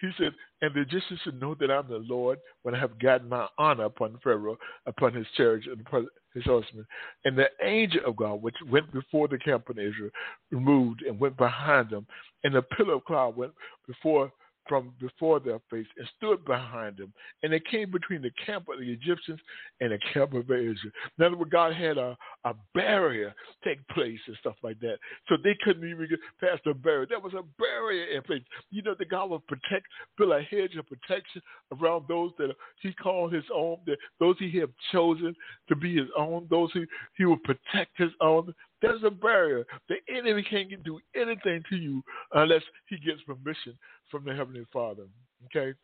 [0.00, 3.28] He said, and the Egyptians should know that I'm the Lord when I have gotten
[3.30, 6.06] my honor upon Pharaoh, upon his chariots, and upon
[6.36, 6.86] his horsemen.
[7.24, 10.10] And the angel of God, which went before the camp of Israel,
[10.50, 12.06] removed and went behind them.
[12.44, 13.52] And the pillar of cloud went
[13.88, 14.30] before
[14.68, 17.12] from before their face and stood behind them.
[17.42, 19.40] And they came between the camp of the Egyptians
[19.80, 20.92] and the camp of Israel.
[21.18, 24.96] In other words, God had a, a barrier take place and stuff like that.
[25.28, 27.06] So they couldn't even get past the barrier.
[27.08, 28.42] There was a barrier in place.
[28.70, 29.86] You know, the God would protect,
[30.18, 31.42] build a hedge of protection
[31.80, 32.50] around those that
[32.80, 35.34] he called his own, that those he had chosen
[35.68, 36.84] to be his own, those he,
[37.16, 38.54] he would protect his own.
[38.82, 39.64] There's a barrier.
[39.88, 43.78] The enemy can't do anything to you unless he gets permission
[44.10, 45.06] from the Heavenly Father.
[45.46, 45.76] Okay?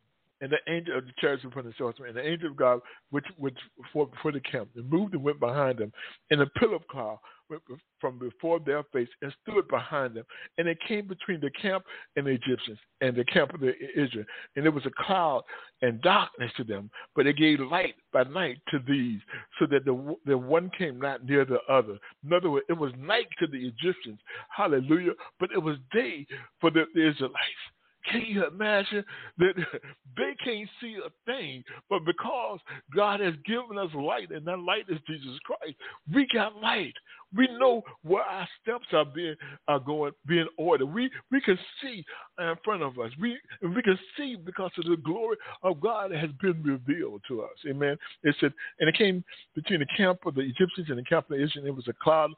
[0.42, 3.24] And the angel of the church upon the sorcerer, and the angel of God, which
[3.38, 3.56] which
[3.92, 5.92] for, for the camp, and moved and went behind them,
[6.30, 7.62] and a pillar of cloud went
[8.00, 10.24] from before their face and stood behind them.
[10.58, 11.84] And it came between the camp
[12.16, 14.24] and the Egyptians and the camp of the Israel.
[14.56, 15.42] And there was a cloud
[15.82, 19.20] and darkness to them, but it gave light by night to these,
[19.58, 21.98] so that the, the one came not near the other.
[22.24, 24.18] In other words, it was night to the Egyptians.
[24.48, 25.12] Hallelujah.
[25.38, 26.26] But it was day
[26.60, 27.64] for the, the Israelites.
[28.10, 29.04] Can you imagine
[29.38, 29.54] that
[30.16, 32.58] they can't see a thing, but because
[32.94, 35.76] God has given us light, and that light is Jesus Christ,
[36.12, 36.94] we got light.
[37.34, 39.36] We know where our steps are being
[39.66, 40.86] are going being ordered.
[40.86, 42.04] We we can see
[42.38, 43.10] in front of us.
[43.20, 47.56] We we can see because of the glory of God has been revealed to us.
[47.68, 47.96] Amen.
[48.22, 51.38] It said, and it came between the camp of the Egyptians and the camp of
[51.38, 51.68] the Israelites.
[51.68, 52.32] It was a cloud,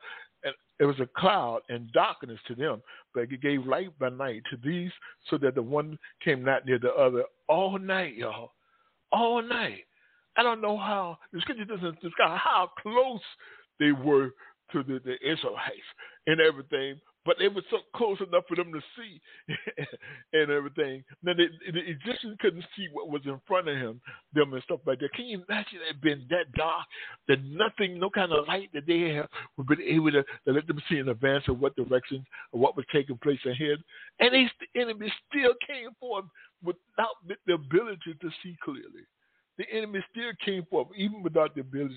[0.44, 2.82] and it was a cloud and darkness to them,
[3.14, 4.90] but it gave light by night to these,
[5.30, 8.52] so that the one came not near the other all night, y'all,
[9.12, 9.84] all night.
[10.36, 13.20] I don't know how the scripture doesn't describe how close
[13.78, 14.30] they were
[14.72, 15.88] to the, the Israelites
[16.26, 19.20] and everything, but they were so close enough for them to see
[20.32, 21.04] and everything.
[21.22, 24.00] Now the, the Egyptians couldn't see what was in front of him,
[24.34, 25.12] them and stuff like that.
[25.14, 26.86] Can you imagine it being that dark
[27.28, 30.66] that nothing, no kind of light that they have would be able to, to let
[30.66, 33.78] them see in advance of what direction or what was taking place ahead?
[34.20, 36.26] And they, the enemy still came forth
[36.62, 39.04] without the ability to see clearly
[39.56, 41.94] the enemy still came forth, even without the ability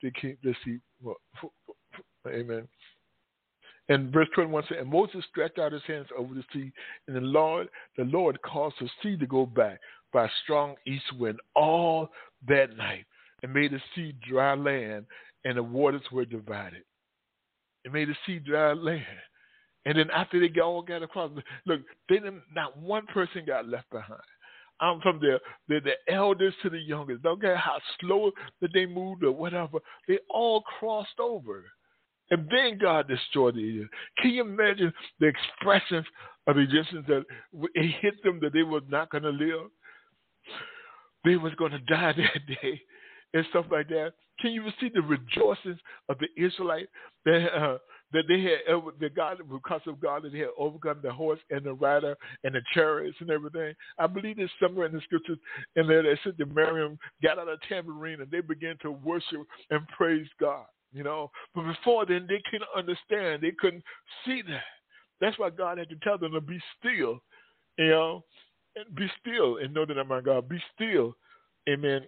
[0.00, 0.78] to, to see.
[1.02, 1.16] Well,
[2.26, 2.66] amen.
[3.88, 6.72] And verse 21 says, And Moses stretched out his hands over the sea,
[7.06, 9.80] and the Lord, the Lord caused the sea to go back
[10.12, 12.08] by a strong east wind all
[12.48, 13.04] that night,
[13.42, 15.06] and made the sea dry land,
[15.44, 16.82] and the waters were divided.
[17.84, 19.04] It made the sea dry land.
[19.84, 21.30] And then after they all got across,
[21.64, 24.20] look, they didn't, not one person got left behind.
[24.80, 27.22] I'm from the, the the elders to the youngest.
[27.22, 29.78] Don't care how slow that they moved or whatever.
[30.06, 31.64] They all crossed over.
[32.30, 33.90] And then God destroyed Egyptians.
[34.18, 36.06] Can you imagine the expressions
[36.46, 37.24] of Egyptians that
[37.74, 39.70] it hit them that they were not going to live?
[41.24, 42.80] They was going to die that day
[43.34, 44.12] and stuff like that.
[44.40, 46.90] Can you see the rejoicings of the Israelites
[47.24, 47.78] that uh,
[48.12, 51.64] that they had the God because of God that they had overcome the horse and
[51.64, 53.74] the rider and the chariots and everything.
[53.98, 55.38] I believe there's somewhere in the scriptures
[55.74, 59.40] in there that said that Miriam got out a tambourine and they began to worship
[59.70, 60.66] and praise God.
[60.96, 63.42] You know, but before then they couldn't understand.
[63.42, 63.84] They couldn't
[64.24, 64.62] see that.
[65.20, 67.20] That's why God had to tell them to be still.
[67.76, 68.24] You know,
[68.76, 70.48] and be still and know that I'm my God.
[70.48, 71.14] Be still,
[71.68, 72.00] Amen,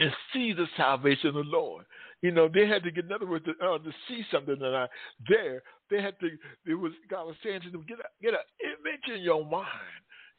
[0.00, 1.84] and see the salvation of the Lord.
[2.20, 4.74] You know, they had to get, in other words, to, uh, to see something that
[4.74, 4.86] I
[5.28, 5.62] there.
[5.88, 6.26] They had to.
[6.66, 9.68] It was God was saying to them, get a, get an image in your mind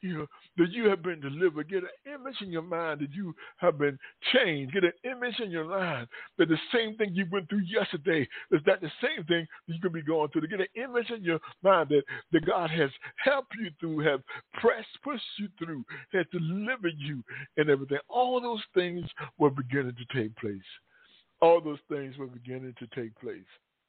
[0.02, 0.26] you know,
[0.56, 1.68] that you have been delivered.
[1.68, 3.98] Get an image in your mind that you have been
[4.32, 4.72] changed.
[4.72, 8.60] Get an image in your mind that the same thing you went through yesterday is
[8.66, 10.42] that the same thing you could be going through.
[10.42, 14.20] To get an image in your mind that, that God has helped you through, have
[14.54, 17.22] pressed, pushed you through, has delivered you
[17.56, 17.98] and everything.
[18.08, 19.04] All those things
[19.38, 20.58] were beginning to take place.
[21.40, 23.40] All those things were beginning to take place.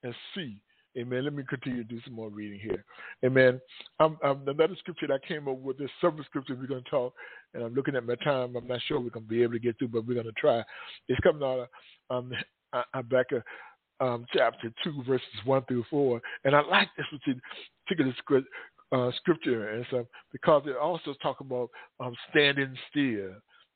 [0.04, 0.60] And see
[0.98, 1.24] Amen.
[1.24, 2.84] Let me continue to do some more reading here.
[3.24, 3.62] Amen.
[4.00, 6.90] I'm, I'm, another scripture that I came up with, there's several scriptures we're going to
[6.90, 7.14] talk,
[7.54, 8.56] and I'm looking at my time.
[8.56, 10.34] I'm not sure we're going to be able to get through, but we're going to
[10.34, 10.64] try.
[11.08, 11.68] It's coming out of
[12.10, 12.34] um,
[12.94, 13.44] Habakkuk
[14.02, 16.22] um, chapter 2, verses 1 through 4.
[16.44, 17.06] And I like this
[17.88, 18.44] particular
[18.92, 21.70] uh, scripture and stuff because it also talks about
[22.00, 23.32] um, standing still.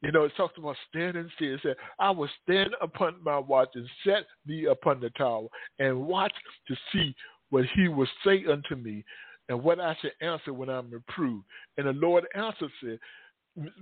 [0.06, 1.56] You know, it talks about standing still.
[1.56, 5.48] It said, I will stand upon my watch and set me upon the tower
[5.80, 6.34] and watch
[6.68, 7.16] to see
[7.50, 9.04] what he will say unto me
[9.50, 11.46] and what I shall answer when I'm reproved.
[11.78, 13.00] And the Lord answered said,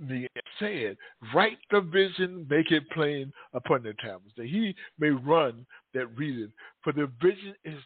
[0.00, 0.26] me
[0.58, 0.96] said,
[1.34, 6.52] Write the vision, make it plain upon the tablets, that he may run that readeth.
[6.82, 7.78] For the vision is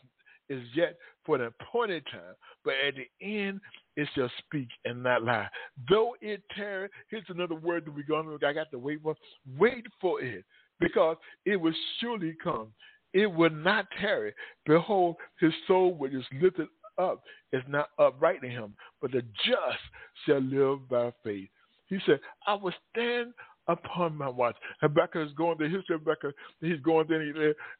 [0.49, 0.97] is yet
[1.29, 3.61] for an appointed time, but at the end
[3.97, 5.47] it shall speak and not lie.
[5.91, 9.14] Though it tarry, here's another word that we're going to, I got to wait for.
[9.59, 10.47] Wait for it,
[10.81, 12.68] because it will surely come.
[13.12, 14.33] It will not tarry.
[14.64, 17.22] Behold, his soul which is lifted up
[17.53, 19.83] is not upright in him, but the just
[20.24, 21.51] shall live by faith.
[21.89, 23.35] He said, I will stand
[23.69, 24.57] upon my watch.
[24.81, 27.21] Habakkuk is going, the history of Habakkuk, he's going there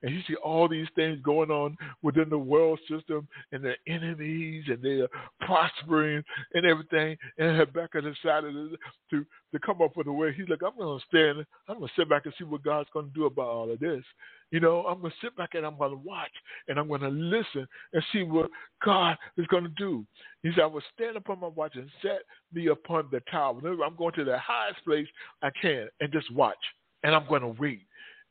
[0.03, 4.64] and he see all these things going on within the world system and the enemies
[4.68, 5.09] and they're
[5.49, 6.22] prospering
[6.53, 7.16] and everything.
[7.38, 8.55] And Habakkuk decided
[9.11, 10.32] to, to come up with a way.
[10.36, 13.24] He's like, I'm to stand, I'm to sit back and see what God's to do
[13.24, 14.05] about all of this.
[14.51, 16.30] You know, I'm to sit back and I'm to watch
[16.68, 18.51] and I'm to listen and see what
[18.84, 20.07] God is to do.
[20.42, 22.20] He said, I will stand upon my watch and set
[22.53, 23.59] me upon the tower.
[23.64, 25.07] I'm going to the highest place
[25.42, 26.57] I can and just watch.
[27.05, 27.82] And I'm to wait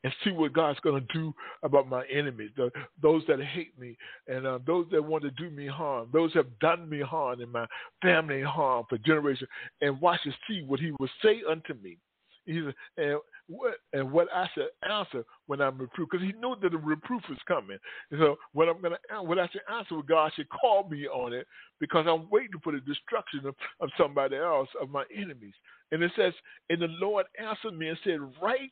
[0.04, 2.70] and see what God's going to do about my enemies, the,
[3.02, 3.96] those that hate me,
[4.26, 7.40] and uh, those that want to do me harm, those that have done me harm
[7.40, 7.66] and my
[8.02, 9.48] family harm for generations,
[9.80, 11.98] and watch and see what He will say unto me.
[12.46, 13.18] He said, and
[13.48, 17.22] what and what I should answer when I'm reproved, because he knew that the reproof
[17.28, 17.76] was coming.
[18.10, 21.32] And so what I'm gonna what I should answer, with God should call me on
[21.34, 21.46] it,
[21.78, 25.54] because I'm waiting for the destruction of, of somebody else of my enemies.
[25.92, 26.32] And it says,
[26.70, 28.70] and the Lord answered me and said, write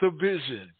[0.00, 0.70] the vision.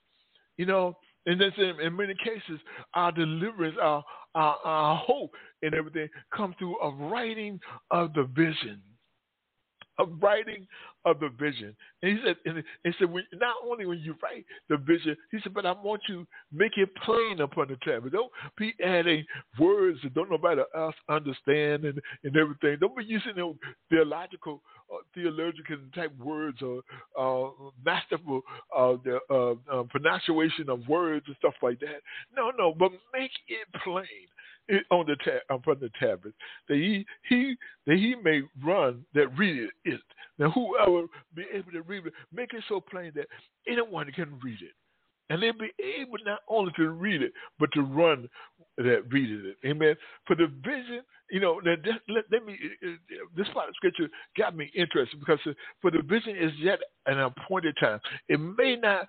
[0.56, 0.96] You know,
[1.26, 2.60] And that's in, in many cases,
[2.94, 4.02] our deliverance, our,
[4.34, 5.30] our, our hope,
[5.62, 7.60] and everything come through a writing
[7.90, 8.82] of the vision
[9.98, 10.66] a writing
[11.10, 11.74] of the vision.
[12.02, 15.38] And he said, and he said, when, not only when you write the vision, he
[15.42, 18.12] said, but I want you make it plain upon the tablet.
[18.12, 19.24] Don't be adding
[19.58, 22.78] words that don't nobody else understand and, and everything.
[22.80, 23.58] Don't be using you
[23.90, 26.82] theological, uh, theological type words or
[27.18, 27.50] uh,
[27.84, 28.42] masterful
[28.76, 32.00] uh, the, uh, uh, pronunciation of words and stuff like that.
[32.36, 34.04] No, no, but make it plain
[34.90, 36.34] on the tab, upon uh, the tablet
[36.68, 37.56] that he he
[37.86, 40.00] that he may run that read it.
[40.38, 43.26] Now whoever be able to read it, make it so plain that
[43.66, 44.72] anyone can read it.
[45.30, 48.28] And they'll be able not only to read it, but to run
[48.78, 49.68] that reading it.
[49.68, 49.94] Amen.
[50.26, 54.08] For the vision, you know, let, let, let me, uh, uh, this part of scripture
[54.38, 55.38] got me interested because
[55.82, 58.00] for the vision is yet an appointed time.
[58.28, 59.06] It may not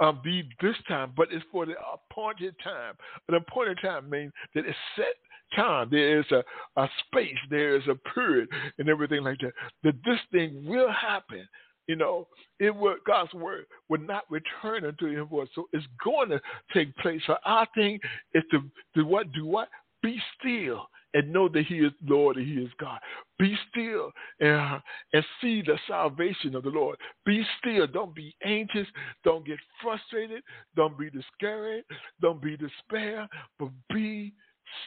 [0.00, 2.94] um, be this time, but it's for the appointed time.
[3.28, 5.14] An appointed time means that it's set
[5.54, 5.88] time.
[5.90, 6.42] There is a,
[6.80, 8.48] a space, there is a period,
[8.78, 9.52] and everything like that.
[9.84, 11.46] That this thing will happen.
[11.86, 12.28] You know,
[12.60, 15.48] it will God's word will not return unto him voice.
[15.54, 16.40] So it's going to
[16.72, 17.20] take place.
[17.26, 17.98] So our thing
[18.32, 18.60] is to
[18.94, 19.32] do what?
[19.32, 19.68] Do what?
[20.02, 22.98] Be still and know that He is Lord and He is God.
[23.38, 24.80] Be still and,
[25.12, 26.98] and see the salvation of the Lord.
[27.24, 27.86] Be still.
[27.86, 28.86] Don't be anxious.
[29.24, 30.42] Don't get frustrated.
[30.76, 31.86] Don't be discouraged.
[32.20, 34.32] Don't be despair, but be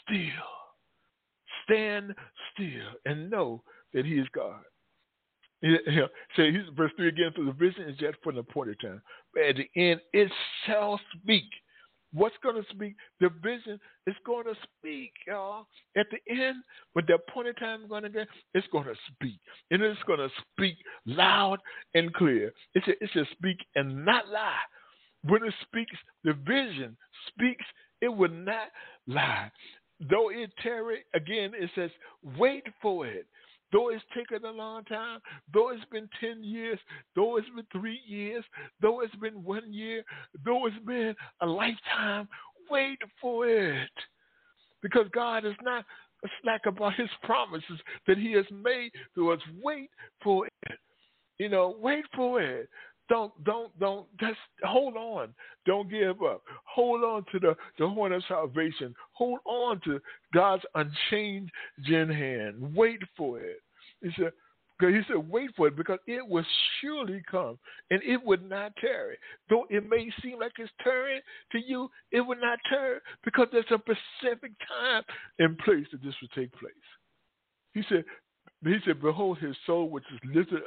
[0.03, 0.19] still.
[1.63, 2.13] Stand
[2.53, 3.63] still and know
[3.93, 4.61] that He is God.
[6.35, 7.31] Say verse three again.
[7.35, 9.01] For the vision is yet for an appointed time,
[9.33, 10.29] but at the end it
[10.65, 11.45] shall speak
[12.13, 12.95] What's going to speak?
[13.19, 15.65] The vision is going to speak, y'all.
[15.97, 16.57] At the end,
[16.93, 19.39] when the appointed time is going to get, it's going to speak.
[19.71, 21.57] And it's going to speak loud
[21.95, 22.53] and clear.
[22.75, 24.53] It should, it should speak and not lie.
[25.23, 26.95] When it speaks, the vision
[27.29, 27.65] speaks,
[28.01, 28.67] it will not
[29.07, 29.51] lie.
[30.09, 31.89] Though it tarry, again, it says,
[32.37, 33.25] wait for it.
[33.73, 35.19] Though it's taken a long time,
[35.51, 36.79] though it's been 10 years,
[37.15, 38.45] though it's been three years,
[38.81, 40.03] though it's been one year,
[40.45, 42.29] though it's been a lifetime,
[42.69, 43.89] wait for it.
[44.83, 45.85] Because God is not
[46.41, 49.39] slack about his promises that he has made to us.
[49.61, 49.89] Wait
[50.23, 50.77] for it.
[51.39, 52.69] You know, wait for it.
[53.09, 55.33] Don't don't don't just hold on.
[55.65, 56.41] Don't give up.
[56.65, 58.95] Hold on to the, the horn of salvation.
[59.11, 59.99] Hold on to
[60.33, 61.49] God's unchanging
[61.87, 62.75] hand.
[62.75, 63.59] Wait for it.
[64.01, 64.31] He said,
[64.79, 66.45] he said, wait for it because it will
[66.81, 67.57] surely come
[67.91, 69.17] and it would not tarry.
[69.49, 73.65] Though it may seem like it's turning to you, it will not turn because there's
[73.71, 75.03] a specific time
[75.39, 76.73] and place that this will take place.
[77.73, 78.03] He said,
[78.63, 80.61] he said, behold, his soul which is lifted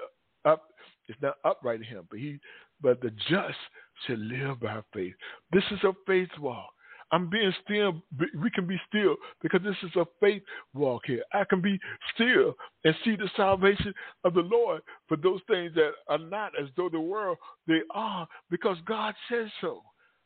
[0.44, 0.62] up
[1.08, 2.38] is not upright in him, but he,
[2.80, 3.58] but the just
[4.06, 5.14] should live by faith.
[5.52, 6.70] This is a faith walk.
[7.12, 8.02] I'm being still.
[8.40, 10.42] We can be still because this is a faith
[10.74, 11.22] walk here.
[11.32, 11.78] I can be
[12.14, 12.54] still
[12.84, 13.94] and see the salvation
[14.24, 17.38] of the Lord for those things that are not as though the world
[17.68, 19.82] they are because God says so.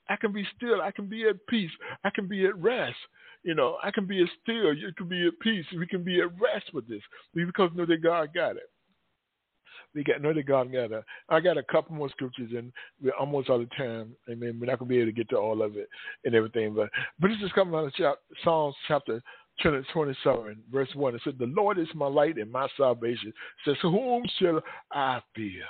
[0.08, 0.80] I can be still.
[0.80, 1.70] I can be at peace.
[2.02, 2.96] I can be at rest.
[3.42, 4.74] You know, I can be still.
[4.74, 5.66] You can be at peace.
[5.78, 7.02] We can be at rest with this
[7.34, 8.70] because know that God got it
[9.94, 12.72] we got another God a, I got a couple more scriptures and
[13.02, 14.14] we're almost out of time.
[14.28, 15.88] I mean, we're not gonna be able to get to all of it
[16.24, 19.22] and everything, but but this is coming out of chapter, Psalms chapter
[19.62, 21.14] 27, verse 1.
[21.14, 23.28] It said, The Lord is my light and my salvation.
[23.28, 23.34] It
[23.64, 24.60] says, Whom shall
[24.92, 25.64] I fear?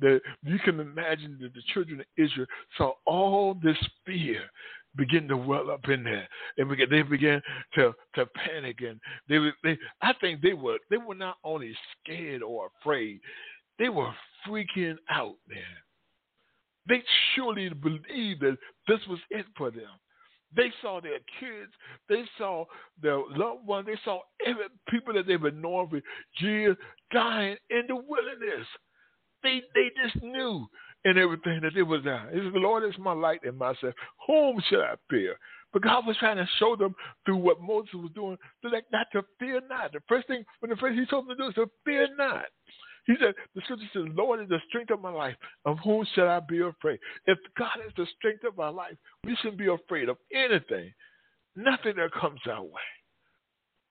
[0.00, 2.46] That you can imagine that the children of Israel
[2.76, 4.40] saw all this fear
[4.96, 7.40] begin to well up in there, and began, they began
[7.74, 12.42] to to panic, and they they I think they were they were not only scared
[12.42, 13.20] or afraid,
[13.78, 14.12] they were
[14.46, 15.62] freaking out, man.
[16.88, 17.02] They
[17.34, 18.56] surely believed that
[18.86, 19.90] this was it for them.
[20.54, 21.72] They saw their kids,
[22.08, 22.64] they saw
[23.02, 26.00] their loved ones, they saw every people that they've been knowing for
[26.38, 26.76] years
[27.12, 28.66] dying in the wilderness.
[29.42, 30.66] They they just knew
[31.04, 32.28] and everything that it was there.
[32.32, 33.94] He said, The Lord is my light and myself.
[34.26, 35.36] Whom should I fear?
[35.72, 39.22] But God was trying to show them through what Moses was doing, like not to
[39.38, 39.92] fear not.
[39.92, 42.46] The first thing when the first he told them to do is to fear not.
[43.06, 45.36] He said, the scripture says, Lord is the strength of my life.
[45.64, 46.98] Of whom shall I be afraid?
[47.26, 50.92] If God is the strength of our life, we shouldn't be afraid of anything,
[51.54, 52.70] nothing that comes our way.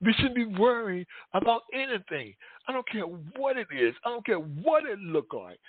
[0.02, 2.36] We shouldn't be worrying about anything.
[2.68, 3.96] I don't care what it is.
[4.04, 5.60] I don't care what it look like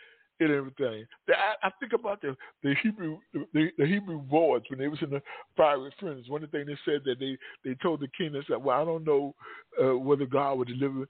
[0.40, 1.06] and everything.
[1.28, 5.10] I, I think about the the Hebrew the, the Hebrew boys when they was in
[5.10, 5.22] the
[5.56, 6.28] fiery furnace.
[6.28, 8.80] One of the things they said that they they told the king they said, "Well,
[8.80, 9.34] I don't know
[9.82, 11.06] uh, whether God would deliver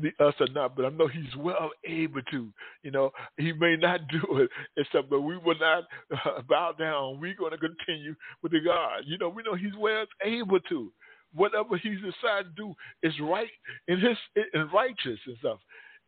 [0.00, 2.48] the us or not, but I know He's well able to.
[2.82, 6.72] You know, He may not do it and stuff, but we will not uh, bow
[6.78, 7.20] down.
[7.20, 9.02] We're going to continue with the God.
[9.06, 10.92] You know, we know He's well able to.
[11.34, 13.48] Whatever He's decided to do is right
[13.88, 14.16] in His
[14.52, 15.58] in righteous and stuff.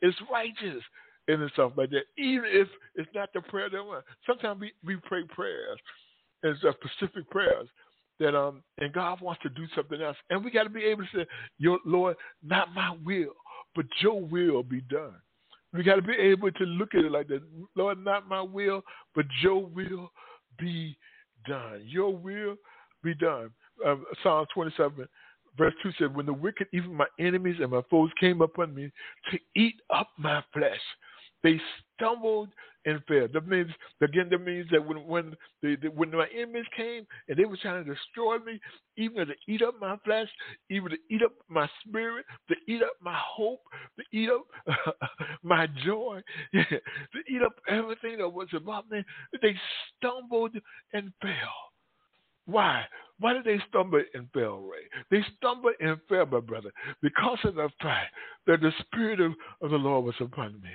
[0.02, 0.82] It's righteous
[1.28, 2.04] and stuff like that.
[2.18, 4.04] Even if it's not the prayer that we want.
[4.26, 5.78] Sometimes we, we pray prayers
[6.42, 7.68] and stuff, specific prayers
[8.18, 10.16] that um and God wants to do something else.
[10.30, 11.26] And we gotta be able to say,
[11.58, 13.34] Your Lord, not my will,
[13.76, 15.14] but your will be done.
[15.72, 17.42] We gotta be able to look at it like that.
[17.76, 18.82] Lord, not my will,
[19.14, 20.10] but your will
[20.58, 20.96] be
[21.46, 21.82] done.
[21.84, 22.56] Your will
[23.04, 23.50] be done.
[23.86, 25.06] Uh, Psalm 27,
[25.58, 28.90] verse 2 said, When the wicked, even my enemies and my foes came upon me
[29.30, 30.80] to eat up my flesh,
[31.42, 31.60] they
[31.94, 32.48] stumbled
[32.86, 33.26] and fell.
[33.32, 33.70] That means
[34.00, 34.28] again.
[34.30, 37.84] That means that when when the, the, when my enemies came and they were trying
[37.84, 38.60] to destroy me,
[38.96, 40.28] even to eat up my flesh,
[40.70, 43.60] even to eat up my spirit, to eat up my hope,
[43.98, 44.46] to eat up
[45.42, 46.20] my joy,
[46.54, 49.02] to eat up everything that was about me,
[49.42, 49.54] they
[49.98, 50.52] stumbled
[50.94, 51.32] and fell.
[52.46, 52.84] Why?
[53.18, 54.86] Why did they stumble and fell, Ray?
[55.10, 56.70] They stumbled and fell, my brother,
[57.02, 58.14] because of the fact
[58.46, 59.32] that the Spirit of,
[59.62, 60.70] of the Lord was upon me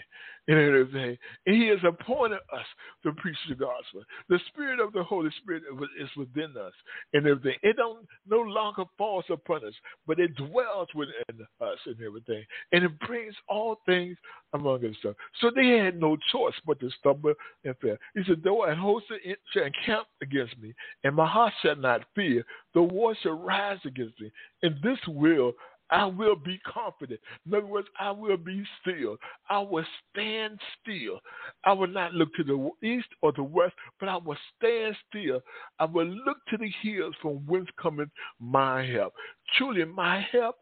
[0.47, 1.17] and everything.
[1.45, 2.65] And He has appointed us
[3.03, 4.03] to preach the gospel.
[4.29, 5.63] The Spirit of the Holy Spirit
[5.99, 6.73] is within us
[7.13, 7.57] and everything.
[7.63, 9.73] It don't no longer falls upon us,
[10.07, 12.43] but it dwells within us and everything.
[12.71, 14.17] And it brings all things
[14.53, 15.15] among itself.
[15.39, 17.33] So they had no choice but to stumble
[17.63, 17.97] and fail.
[18.15, 19.05] He said, Though an host
[19.53, 20.73] shall encamp against me,
[21.03, 24.31] and my heart shall not fear, the war shall rise against me,
[24.63, 25.53] and this will
[25.91, 27.19] I will be confident.
[27.45, 29.17] In other words, I will be still.
[29.49, 31.19] I will stand still.
[31.65, 35.41] I will not look to the east or the west, but I will stand still.
[35.79, 39.13] I will look to the hills from whence cometh my help.
[39.57, 40.55] Truly, my help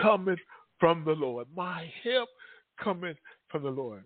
[0.00, 0.38] cometh
[0.78, 1.48] from the Lord.
[1.54, 2.28] My help
[2.82, 3.16] cometh
[3.48, 4.04] from the Lord.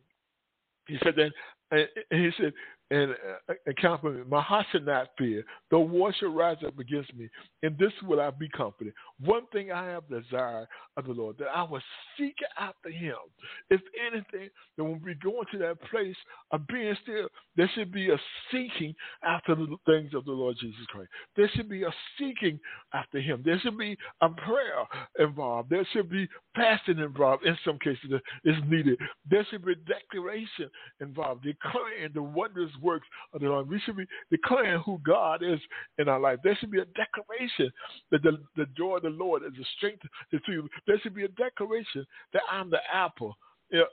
[0.86, 1.32] He said that,
[1.70, 2.52] and he said,
[2.90, 4.28] and, uh, and confident.
[4.28, 7.28] My heart shall not fear, though war shall rise up against me.
[7.62, 8.94] In this will I be confident.
[9.24, 10.66] One thing I have desired
[10.96, 11.82] of the Lord, that I will
[12.18, 13.14] seek after him.
[13.70, 16.16] If anything, that when we go into that place
[16.50, 18.16] of being still, there should be a
[18.50, 21.10] seeking after the things of the Lord Jesus Christ.
[21.36, 22.58] There should be a seeking
[22.92, 23.42] after him.
[23.44, 24.84] There should be a prayer
[25.18, 25.70] involved.
[25.70, 27.44] There should be fasting involved.
[27.44, 28.98] In some cases, is needed.
[29.28, 30.70] There should be declaration
[31.00, 33.68] involved, declaring the wonders works of the Lord.
[33.68, 35.60] We should be declaring who God is
[35.98, 36.38] in our life.
[36.42, 37.70] There should be a declaration
[38.10, 40.68] that the, the joy of the Lord is the strength to you.
[40.86, 43.36] There should be a declaration that I'm the apple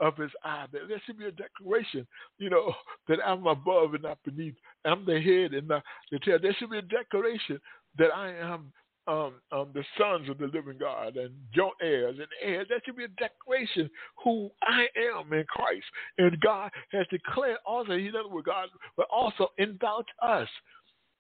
[0.02, 0.66] of his eye.
[0.72, 2.08] There should be a declaration,
[2.40, 2.74] you know,
[3.08, 4.56] that I'm above and not beneath.
[4.86, 6.40] I'm the head and not the tail.
[6.42, 7.60] There should be a declaration
[7.98, 8.72] that I am
[9.08, 12.68] um, um, the sons of the living God and joint heirs and heirs.
[12.70, 13.90] That should be a declaration
[14.24, 15.86] who I am in Christ.
[16.18, 20.50] And God has declared also, He doesn't with God, but also invouch us.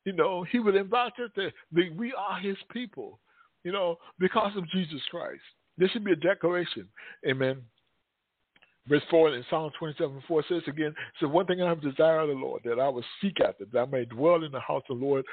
[0.05, 3.19] You know, He will invite us that we are His people,
[3.63, 5.41] you know, because of Jesus Christ.
[5.77, 6.87] This should be a declaration.
[7.27, 7.61] Amen.
[8.87, 12.29] Verse 4 in Psalm 27 4 says again, so one thing I have desired of
[12.29, 14.97] the Lord, that I will seek after, that I may dwell in the house of
[14.97, 15.25] the Lord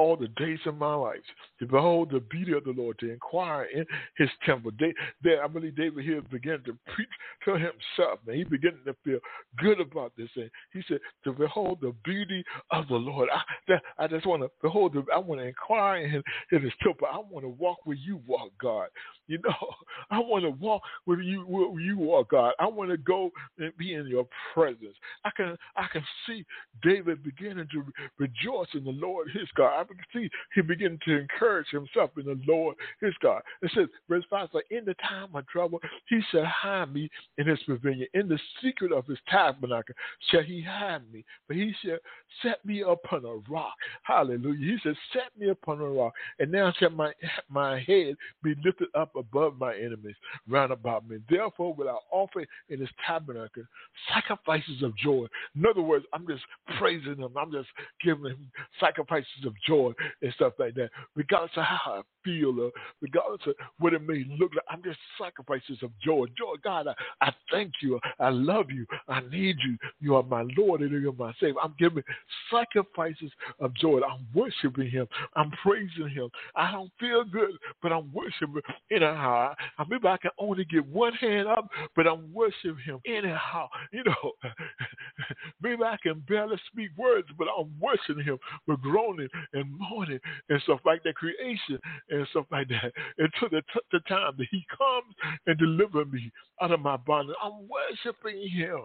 [0.00, 1.20] all the days of my life
[1.58, 3.84] to behold the beauty of the Lord, to inquire in
[4.16, 4.70] his temple.
[4.80, 7.08] They, they, I believe David here began to preach
[7.44, 9.18] to himself, and he began to feel
[9.58, 13.28] good about this And He said, to behold the beauty of the Lord.
[13.32, 16.22] I, that, I just want to behold, the, I want to inquire in,
[16.52, 17.08] in his temple.
[17.12, 18.88] I want to walk where you walk, God.
[19.26, 19.54] You know,
[20.10, 22.52] I want to walk where you where you walk, God.
[22.58, 24.96] I want to go and be in your presence.
[25.24, 26.44] I can I can see
[26.82, 27.84] David beginning to
[28.18, 29.78] rejoice in the Lord his God.
[30.12, 33.42] See he beginning to encourage himself in the Lord his God.
[33.62, 37.46] It says, verse 5 so in the time of trouble, he shall hide me in
[37.46, 38.06] his pavilion.
[38.14, 39.94] In the secret of his tabernacle
[40.30, 41.24] shall he hide me.
[41.46, 41.98] But he shall
[42.42, 43.74] set me upon a rock.
[44.02, 44.58] Hallelujah.
[44.58, 46.12] He said, Set me upon a rock.
[46.38, 47.12] And now shall my
[47.48, 50.16] my head be lifted up above my enemies
[50.48, 51.18] round about me.
[51.28, 53.64] Therefore will I offer in his tabernacle
[54.12, 55.26] sacrifices of joy.
[55.56, 56.42] In other words, I'm just
[56.78, 57.36] praising him.
[57.36, 57.68] I'm just
[58.02, 60.90] giving him sacrifices of joy and stuff like that.
[61.14, 64.98] Regardless of how I feel or regardless of what it may look like, I'm just
[65.20, 66.26] sacrifices of joy.
[66.36, 67.98] Joy, God, I, I thank you.
[68.18, 68.86] I love you.
[69.08, 69.76] I need you.
[70.00, 71.60] You are my Lord and you're my Savior.
[71.62, 72.02] I'm giving
[72.50, 74.00] sacrifices of joy.
[74.00, 75.06] I'm worshiping him.
[75.36, 76.28] I'm praising him.
[76.54, 77.52] I don't feel good,
[77.82, 79.54] but I'm worshiping anyhow.
[79.78, 83.68] I, maybe I can only get one hand up, but I'm worshiping him anyhow.
[83.92, 84.32] You know,
[85.62, 90.20] maybe I can barely speak words, but I'm worshiping him with groaning and and mourning
[90.48, 91.78] and stuff like that, creation
[92.10, 95.14] and stuff like that, until the, t- the time that He comes
[95.46, 96.30] and deliver me
[96.60, 97.36] out of my bondage.
[97.42, 98.80] I'm worshiping Him.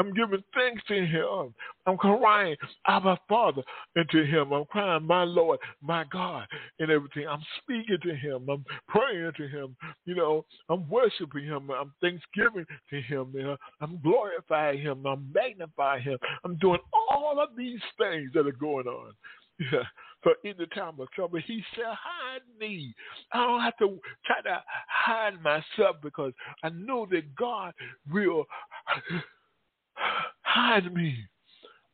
[0.00, 1.54] I'm giving thanks to him.
[1.86, 2.56] I'm crying,
[2.86, 3.62] Abba Father,
[3.96, 4.50] into him.
[4.50, 6.46] I'm crying, my Lord, my God,
[6.78, 7.28] and everything.
[7.28, 8.48] I'm speaking to him.
[8.48, 9.76] I'm praying to him.
[10.06, 11.70] You know, I'm worshiping him.
[11.70, 13.32] I'm thanksgiving to him.
[13.34, 15.04] You know, I'm glorifying him.
[15.04, 16.18] I'm magnifying him.
[16.44, 19.12] I'm doing all of these things that are going on.
[19.70, 19.82] Yeah.
[20.24, 22.94] So in the time of trouble, he shall hide me.
[23.32, 27.72] I don't have to try to hide myself because I know that God
[28.12, 28.44] will
[30.42, 31.16] hide me.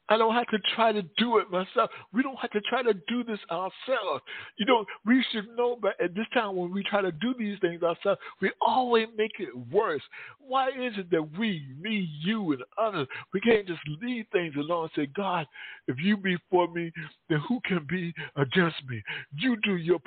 [0.09, 1.91] I don't have to try to do it myself.
[2.13, 4.23] We don't have to try to do this ourselves.
[4.57, 7.59] You know, we should know that at this time when we try to do these
[7.61, 10.03] things ourselves, we always make it worse.
[10.39, 14.89] Why is it that we, me, you, and others, we can't just leave things alone
[14.95, 15.47] and say, God,
[15.89, 16.93] if you be for me,
[17.29, 19.03] then who can be against me?
[19.37, 19.99] You do your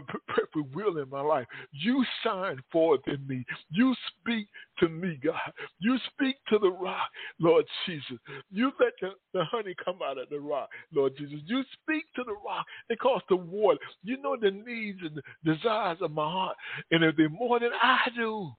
[0.00, 1.46] perfect will in my life.
[1.72, 3.44] You shine forth in me.
[3.70, 4.48] You speak
[4.80, 5.34] to me, God.
[5.78, 8.18] You speak to the rock, Lord Jesus.
[8.50, 11.40] You let the, the honey come out of the rock, Lord Jesus.
[11.46, 13.78] You speak to the rock and cause the water.
[14.02, 16.56] You know the needs and the desires of my heart,
[16.90, 18.52] and if they're more than I do.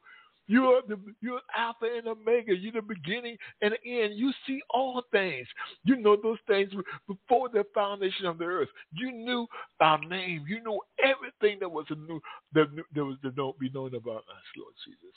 [0.47, 2.53] You are the you're Alpha and Omega.
[2.53, 4.17] You're the beginning and the end.
[4.17, 5.47] You see all things.
[5.85, 6.71] You know those things
[7.07, 8.69] before the foundation of the earth.
[8.91, 9.47] You knew
[9.79, 10.45] our name.
[10.47, 12.19] You knew everything that was new
[12.53, 15.15] that, that was to be known about us, Lord Jesus.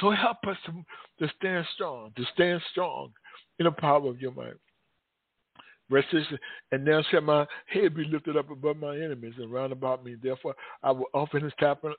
[0.00, 0.72] So help us to,
[1.26, 3.12] to stand strong, to stand strong
[3.58, 4.54] in the power of your might.
[5.90, 6.26] 6,
[6.72, 10.16] and now shall my head be lifted up above my enemies and round about me.
[10.22, 11.52] Therefore, I will offer in his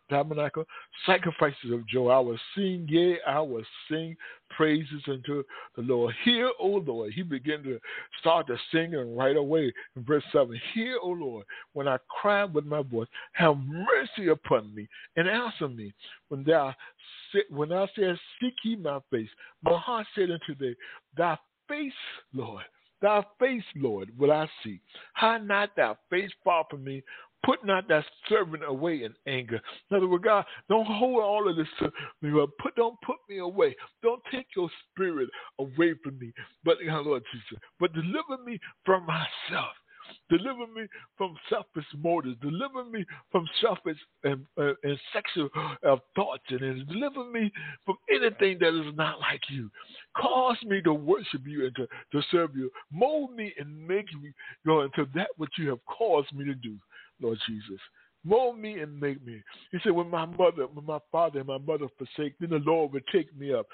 [0.09, 0.65] tabernacle
[1.05, 2.09] sacrifices of joy.
[2.09, 4.15] I will sing, yea, I will sing
[4.51, 5.43] praises unto
[5.75, 6.13] the Lord.
[6.23, 7.13] Hear, O Lord.
[7.13, 7.79] He began to
[8.19, 10.59] start to sing and right away in verse 7.
[10.73, 15.67] Hear, O Lord, when I cry with my voice, have mercy upon me and answer
[15.67, 15.93] me.
[16.29, 16.73] When thou
[17.49, 19.29] when thou sayest, Seek ye my face,
[19.63, 20.75] my heart said unto thee,
[21.15, 21.37] Thy
[21.67, 21.93] face,
[22.33, 22.63] Lord
[23.01, 24.81] Thy face, Lord, will I see.
[25.13, 27.03] Hide not thy face far from me.
[27.45, 29.61] Put not thy servant away in anger.
[29.89, 31.91] In other words, God, don't hold all of this to
[32.21, 32.31] me.
[32.61, 33.75] Put, don't put me away.
[34.03, 36.33] Don't take your spirit away from me.
[36.65, 39.71] But, Lord Jesus, but deliver me from myself.
[40.29, 42.37] Deliver me from selfish motives.
[42.41, 46.43] Deliver me from selfish and, uh, and sexual uh, thoughts.
[46.49, 47.51] And deliver me
[47.85, 49.69] from anything that is not like you.
[50.15, 52.69] Cause me to worship you and to, to serve you.
[52.91, 54.31] Mold me and make me
[54.65, 56.77] go into that which you have caused me to do,
[57.21, 57.79] Lord Jesus.
[58.25, 59.41] Mold me and make me.
[59.71, 62.91] He said, when my mother, when my father and my mother forsake, then the Lord
[62.91, 63.65] will take me up.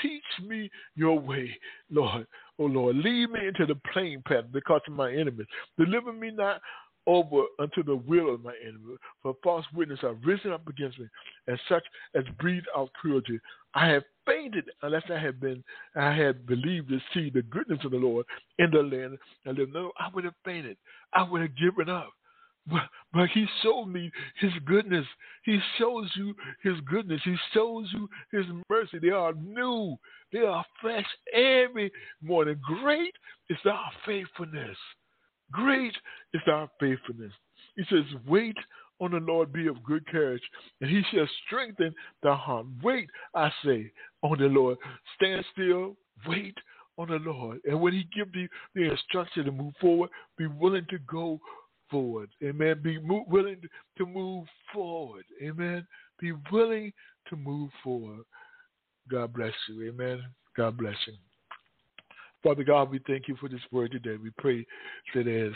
[0.00, 1.56] Teach me your way,
[1.90, 2.26] Lord.
[2.58, 5.46] Oh Lord, lead me into the plain path because of my enemies.
[5.78, 6.60] Deliver me not
[7.06, 8.96] over unto the will of my enemy.
[9.22, 11.06] For false witness have risen up against me,
[11.46, 11.82] and such
[12.14, 13.40] as breathe out cruelty.
[13.74, 15.64] I have fainted unless I had been
[15.96, 18.26] I had believed to see the goodness of the Lord
[18.58, 19.72] in the land and.
[19.72, 20.76] No, I would have fainted.
[21.12, 22.12] I would have given up.
[22.66, 22.82] But,
[23.12, 24.10] but he showed me
[24.40, 25.06] his goodness.
[25.44, 27.20] He shows you his goodness.
[27.24, 28.98] He shows you his mercy.
[29.00, 29.96] They are new.
[30.32, 31.90] They are fresh every
[32.22, 32.60] morning.
[32.62, 33.14] Great
[33.50, 34.76] is our faithfulness.
[35.50, 35.94] Great
[36.32, 37.32] is our faithfulness.
[37.76, 38.56] He says, Wait
[39.00, 40.42] on the Lord, be of good courage,
[40.80, 41.92] and he shall strengthen
[42.22, 42.66] the heart.
[42.82, 43.90] Wait, I say,
[44.22, 44.78] on the Lord.
[45.16, 45.96] Stand still,
[46.26, 46.56] wait
[46.98, 47.60] on the Lord.
[47.64, 51.40] And when he gives you the instruction to move forward, be willing to go
[51.92, 52.30] forward.
[52.42, 52.80] Amen.
[52.82, 53.60] Be mo- willing
[53.98, 55.24] to move forward.
[55.40, 55.86] Amen.
[56.18, 56.92] Be willing
[57.28, 58.24] to move forward.
[59.08, 59.88] God bless you.
[59.88, 60.22] Amen.
[60.56, 61.14] God bless you.
[62.42, 64.16] Father God, we thank you for this word today.
[64.20, 64.66] We pray
[65.14, 65.52] that as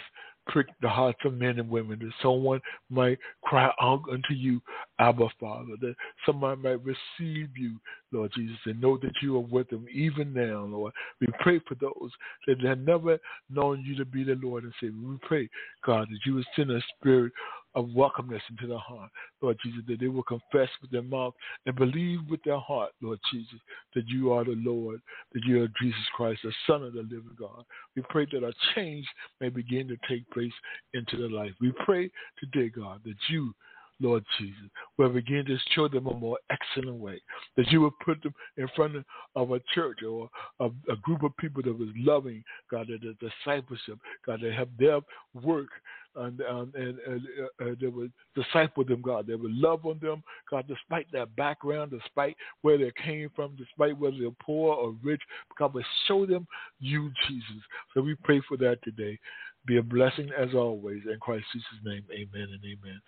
[0.47, 4.61] prick the hearts of men and women, that someone might cry out unto you,
[4.99, 5.95] Abba Father, that
[6.25, 7.79] someone might receive you,
[8.13, 10.93] Lord Jesus, and know that you are with them even now, Lord.
[11.21, 12.11] We pray for those
[12.47, 13.19] that have never
[13.51, 15.09] known you to be the Lord and Savior.
[15.09, 15.49] We pray,
[15.85, 17.33] God, that you would send a spirit
[17.77, 19.11] of welcomeness into the heart,
[19.43, 21.35] Lord Jesus, that they will confess with their mouth
[21.67, 23.61] and believe with their heart, Lord Jesus,
[23.95, 25.01] that you are the Lord,
[25.35, 27.65] that you are Jesus Christ, the Son of the living God.
[27.95, 29.07] We pray that a change
[29.41, 30.53] may begin to take place
[30.95, 31.53] into their life.
[31.61, 32.11] We pray
[32.41, 33.55] today, God, that you
[34.01, 37.21] Lord Jesus, will begin to show them a more excellent way.
[37.57, 38.97] That you would put them in front
[39.35, 40.29] of a church or
[40.61, 44.69] a, a group of people that was loving, God, that the discipleship, God, that have
[44.79, 45.01] their
[45.35, 45.69] work
[46.17, 49.27] and, and, and, and uh, uh, they would disciple them, God.
[49.27, 53.99] They would love on them, God, despite their background, despite where they came from, despite
[53.99, 55.21] whether they're poor or rich,
[55.59, 56.47] God, but show them
[56.81, 57.63] you, Jesus.
[57.95, 59.19] So we pray for that today.
[59.67, 61.03] Be a blessing as always.
[61.11, 63.01] In Christ Jesus' name, amen and amen.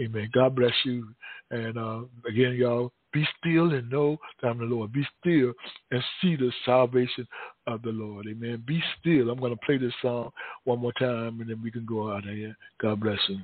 [0.00, 0.30] Amen.
[0.32, 1.08] God bless you.
[1.50, 4.92] And uh, again, y'all, be still and know that I'm the Lord.
[4.92, 5.52] Be still
[5.90, 7.26] and see the salvation
[7.66, 8.26] of the Lord.
[8.28, 8.62] Amen.
[8.66, 9.30] Be still.
[9.30, 10.30] I'm going to play this song
[10.64, 12.56] one more time and then we can go out of here.
[12.80, 13.38] God bless you.